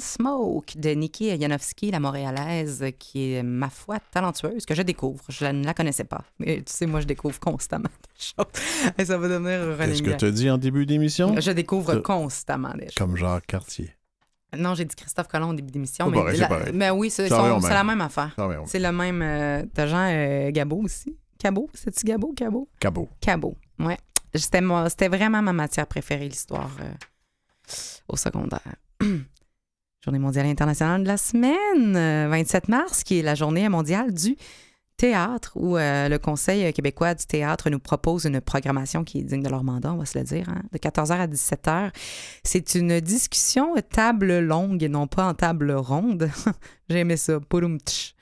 [0.00, 5.22] Smoke de Nikki Yanowski, la Montréalaise, qui est, ma foi, talentueuse, que je découvre.
[5.28, 6.22] Je ne la connaissais pas.
[6.38, 8.92] Mais tu sais, moi, je découvre constamment des choses.
[8.98, 11.34] Et ça va devenir un running Est-ce que tu as dit en début d'émission?
[11.40, 12.94] Je découvre constamment des choses.
[12.96, 13.94] Comme Jacques Cartier.
[14.56, 16.08] Non, j'ai dit Christophe Colomb au début d'émission.
[16.10, 18.36] Mais, pareil, la- mais oui, c'est la même affaire.
[18.66, 19.20] C'est le même.
[19.22, 21.16] Euh, T'as Jean euh, Gabot aussi.
[21.38, 22.68] Cabot, c'est-tu Gabot, Cabot?
[22.80, 23.08] Cabot.
[23.20, 23.98] Cabot, ouais.
[24.34, 26.92] C'était vraiment ma matière préférée, l'histoire euh,
[28.08, 28.60] au secondaire.
[30.04, 34.36] Journée mondiale internationale de la semaine, euh, 27 mars, qui est la journée mondiale du
[34.98, 39.42] théâtre, où euh, le Conseil québécois du théâtre nous propose une programmation qui est digne
[39.42, 41.90] de leur mandat, on va se le dire, hein, de 14h à 17h.
[42.42, 46.28] C'est une discussion table longue et non pas en table ronde.
[46.90, 47.40] J'ai aimé ça.
[47.40, 48.14] Pouloum tch.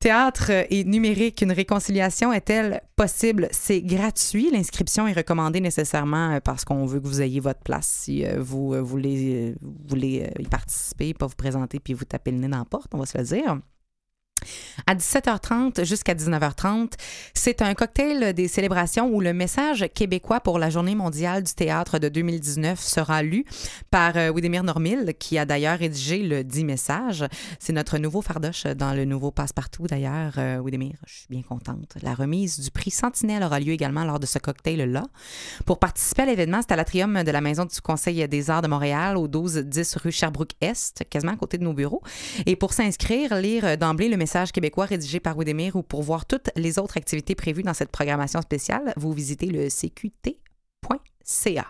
[0.00, 3.48] Théâtre et numérique, une réconciliation est-elle possible?
[3.50, 4.50] C'est gratuit.
[4.50, 7.86] L'inscription est recommandée nécessairement euh, parce qu'on veut que vous ayez votre place.
[7.86, 9.54] Si euh, vous euh, voulez, euh,
[9.86, 12.98] voulez y participer, pas vous présenter puis vous taper le nez dans la porte, on
[12.98, 13.58] va se le dire.
[14.86, 16.92] À 17h30 jusqu'à 19h30,
[17.34, 21.98] c'est un cocktail des célébrations où le message québécois pour la Journée mondiale du théâtre
[21.98, 23.44] de 2019 sera lu
[23.90, 27.24] par euh, Widemir Normil, qui a d'ailleurs rédigé le dit message.
[27.58, 30.94] C'est notre nouveau fardoche dans le nouveau passe-partout d'ailleurs, euh, Widemir.
[31.06, 31.94] Je suis bien contente.
[32.02, 35.04] La remise du prix Sentinelle aura lieu également lors de ce cocktail-là.
[35.66, 38.68] Pour participer à l'événement, c'est à l'atrium de la Maison du Conseil des arts de
[38.68, 42.02] Montréal, au 12-10 rue Sherbrooke-Est, quasiment à côté de nos bureaux.
[42.46, 46.50] Et pour s'inscrire, lire d'emblée le message québécois rédigé par Widemir ou pour voir toutes
[46.56, 51.66] les autres activités prévues dans cette programmation spéciale, vous visitez le cqt.ca.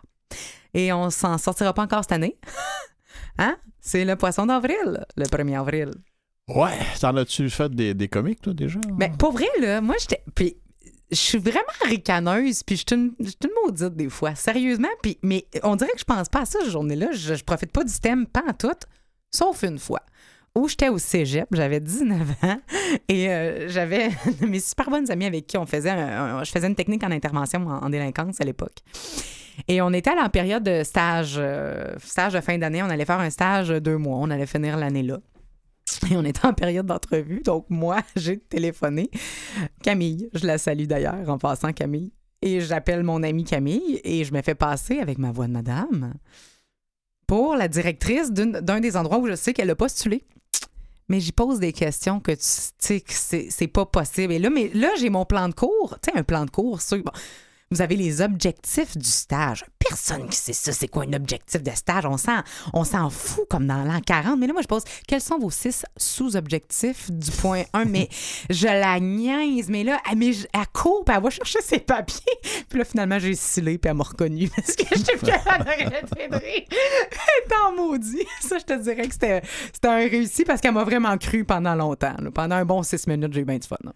[0.75, 2.39] Et on s'en sortira pas encore cette année.
[3.39, 3.57] hein?
[3.81, 5.91] C'est le poisson d'avril, le 1er avril.
[6.49, 8.81] Ouais, t'en as-tu fait des, des comiques, toi, déjà?
[8.99, 10.23] Mais pour vrai, là, moi, j'étais.
[10.35, 10.57] Puis,
[11.11, 14.89] je suis vraiment ricaneuse, puis je suis une, une maudite des fois, sérieusement.
[15.03, 17.13] Puis, mais on dirait que je pense pas à ça cette journée-là.
[17.13, 18.69] Je, je profite pas du thème, pas en tout,
[19.31, 20.03] sauf une fois.
[20.57, 22.59] Où j'étais au cégep, j'avais 19 ans
[23.09, 24.09] et euh, j'avais
[24.40, 27.66] mes super bonnes amies avec qui on faisait un- je faisais une technique en intervention
[27.68, 28.78] en, délinquance à l'époque.
[29.68, 32.82] Et on était allé en période de stage, euh, stage de fin d'année.
[32.82, 34.16] On allait faire un stage de deux mois.
[34.18, 35.18] On allait finir l'année là.
[36.11, 37.42] Et on était en période d'entrevue.
[37.44, 39.11] Donc, moi, j'ai téléphoné.
[39.82, 42.12] Camille, je la salue d'ailleurs en passant, Camille.
[42.42, 46.14] Et j'appelle mon amie Camille et je me fais passer avec ma voix de madame
[47.26, 50.24] pour la directrice d'un des endroits où je sais qu'elle a postulé.
[51.11, 54.33] Mais j'y pose des questions que tu sais que c'est pas possible.
[54.33, 55.99] Et là, j'ai mon plan de cours.
[56.01, 56.79] Tu sais, un plan de cours,
[57.73, 59.65] vous avez les objectifs du stage.
[59.91, 62.07] Personne qui sait ça, c'est quoi un objectif de stage?
[62.07, 64.38] On s'en, on s'en fout comme dans l'an 40.
[64.38, 67.86] Mais là, moi, je pose, quels sont vos six sous-objectifs du point 1?
[67.86, 68.09] Mais
[68.49, 69.68] je la niaise.
[69.68, 72.20] Mais là, elle, mais je- elle court, puis elle va chercher ses papiers.
[72.68, 74.49] Puis là, finalement, j'ai scellé, puis elle m'a reconnue.
[74.57, 76.66] Parce que j'étais plus capable d'arrêter de rire.
[77.66, 78.24] En maudit.
[78.41, 81.74] Ça, je te dirais que c'était, c'était un réussi parce qu'elle m'a vraiment cru pendant
[81.74, 82.14] longtemps.
[82.18, 82.30] là.
[82.30, 83.76] Pendant un bon six minutes, j'ai eu bien du fun.
[83.82, 83.93] là.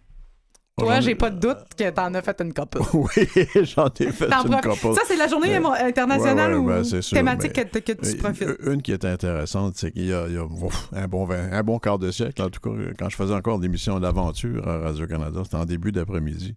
[0.77, 2.79] Toi, j'ai pas de doute que t'en as fait une couple.
[2.95, 3.09] Oui,
[3.63, 4.95] j'en ai fait une couple.
[4.95, 8.09] Ça, c'est la journée Mais- internationale Ouais, ouais, ou ben, sûr, thématique que, que tu
[8.09, 8.49] Euh, profites?
[8.67, 11.53] Une qui est intéressante, c'est qu'il y a, il y a, ouf, un, bon, vingt-
[11.53, 14.79] un bon quart de siècle, en tout cas, quand je faisais encore l'émission L'Aventure à
[14.79, 16.57] Radio-Canada, c'était en début d'après-midi.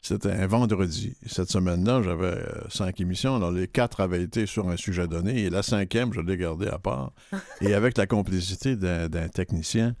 [0.00, 1.14] C'était un vendredi.
[1.26, 3.36] Cette semaine-là, j'avais euh, cinq émissions.
[3.36, 6.68] Alors, les quatre avaient été sur un sujet donné et la cinquième, je l'ai gardée
[6.68, 7.12] à part.
[7.60, 9.94] et avec la complicité d'un technicien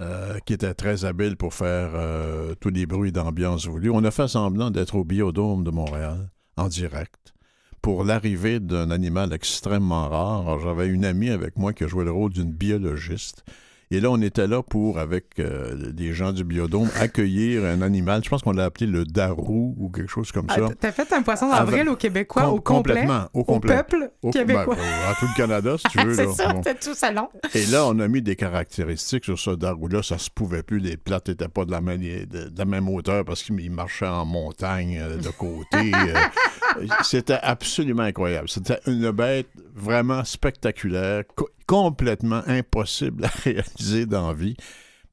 [0.00, 4.10] euh, qui était très habile pour faire euh, tous les bruits d'ambiance voulus, on a
[4.10, 7.34] fait semblant d'être au Biodôme de Montréal, en direct
[7.82, 10.58] pour l'arrivée d'un animal extrêmement rare.
[10.60, 13.44] J'avais une amie avec moi qui a joué le rôle d'une biologiste.
[13.90, 18.22] Et là, on était là pour, avec euh, des gens du biodôme, accueillir un animal.
[18.22, 20.68] Je pense qu'on l'a appelé le darou ou quelque chose comme Ah, ça.
[20.78, 22.94] T'as fait un poisson d'avril Avec- au Québécois Com- au complet?
[22.94, 23.76] complètement, au complet.
[23.76, 24.74] peuple Au- québécois.
[24.76, 26.12] ben, à tout le Canada, si tu veux.
[26.14, 26.60] c'est ça, Bon.
[26.62, 27.28] tout salon.
[27.54, 30.02] Et là, on a mis des caractéristiques sur ce darou-là.
[30.02, 30.80] Ça se pouvait plus.
[30.80, 34.06] Les plates n'étaient pas de la, même, de, de la même hauteur parce qu'il marchait
[34.06, 35.92] en montagne euh, de côté.
[35.94, 36.86] euh.
[37.02, 38.48] C'était absolument incroyable.
[38.50, 41.24] C'était une bête vraiment spectaculaire,
[41.68, 44.56] complètement impossible à réaliser dans la vie.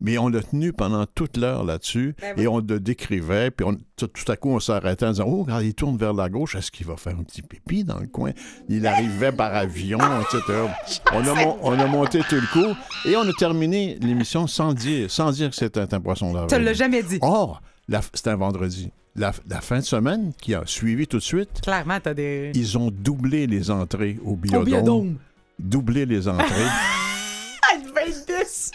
[0.02, 3.50] Mais on l'a tenu pendant toute l'heure là-dessus Ben et on le décrivait.
[3.50, 6.14] Puis on- tout, tout à coup, on s'arrêtait en disant Oh, quand il tourne vers
[6.14, 8.32] la gauche, est-ce qu'il va faire un petit pipi dans le coin?
[8.68, 10.42] Il arrivait par avion, etc.
[11.14, 12.76] On a, mon- on a monté tout le coup
[13.08, 16.58] et on a terminé l'émission sans dire, sans dire que c'était un poisson d'avril.
[16.58, 17.20] Tu l'as jamais dit.
[17.22, 17.62] Or,
[18.14, 18.92] c'était un vendredi.
[19.16, 22.52] La, la fin de semaine qui a suivi tout de suite, Clairement, t'as des.
[22.54, 24.62] ils ont doublé les entrées au biodôme.
[24.62, 25.16] Au biodôme.
[25.60, 26.46] Doublé les entrées.
[27.68, 28.70] Ah, il va être déçu.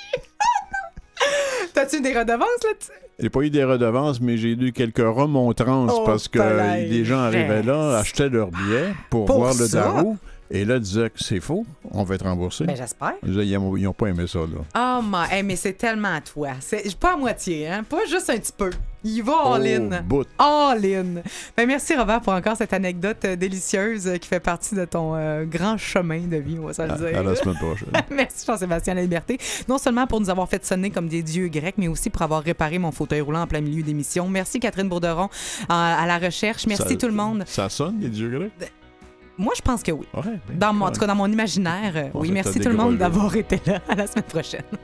[1.72, 2.90] T'as-tu des redevances là-dessus?
[3.20, 6.40] J'ai pas eu des redevances, mais j'ai eu quelques remontrances Oh, parce que
[6.88, 10.18] les gens arrivaient là, achetaient leur billet pour, Pour voir le darou
[10.50, 12.64] et là disaient que c'est faux, on va être remboursé.
[12.64, 13.14] Ben, j'espère.
[13.24, 14.98] Ils n'ont pas aimé ça, là.
[14.98, 15.32] Oh, my.
[15.32, 16.50] Hey, mais c'est tellement à toi.
[16.60, 17.84] C'est pas à moitié, hein?
[17.88, 18.70] Pas juste un petit peu.
[19.02, 20.00] Il va all-in.
[20.00, 20.26] Au bout.
[20.38, 21.22] All-in.
[21.56, 25.14] Ben, merci, Robert, pour encore cette anecdote euh, délicieuse euh, qui fait partie de ton
[25.14, 27.18] euh, grand chemin de vie, on va se le dire.
[27.18, 27.88] à la semaine prochaine.
[28.10, 29.38] Merci Jean-Sébastien La Liberté.
[29.68, 32.42] Non seulement pour nous avoir fait sonner comme des dieux grecs, mais aussi pour avoir
[32.42, 34.28] réparé mon fauteuil roulant en plein milieu d'émission.
[34.28, 35.28] Merci Catherine Bourderon
[35.68, 36.66] à la recherche.
[36.66, 37.44] Merci Ça- tout le monde.
[37.46, 38.72] Ça sonne, les dieux grecs?
[39.40, 40.06] Moi, je pense que oui.
[40.14, 42.28] Ouais, ben, Dans mon, en tout cas, dans mon imaginaire, euh, oui.
[42.28, 43.80] ça Merci tout le monde d'avoir été là.
[43.88, 44.64] À la semaine prochaine.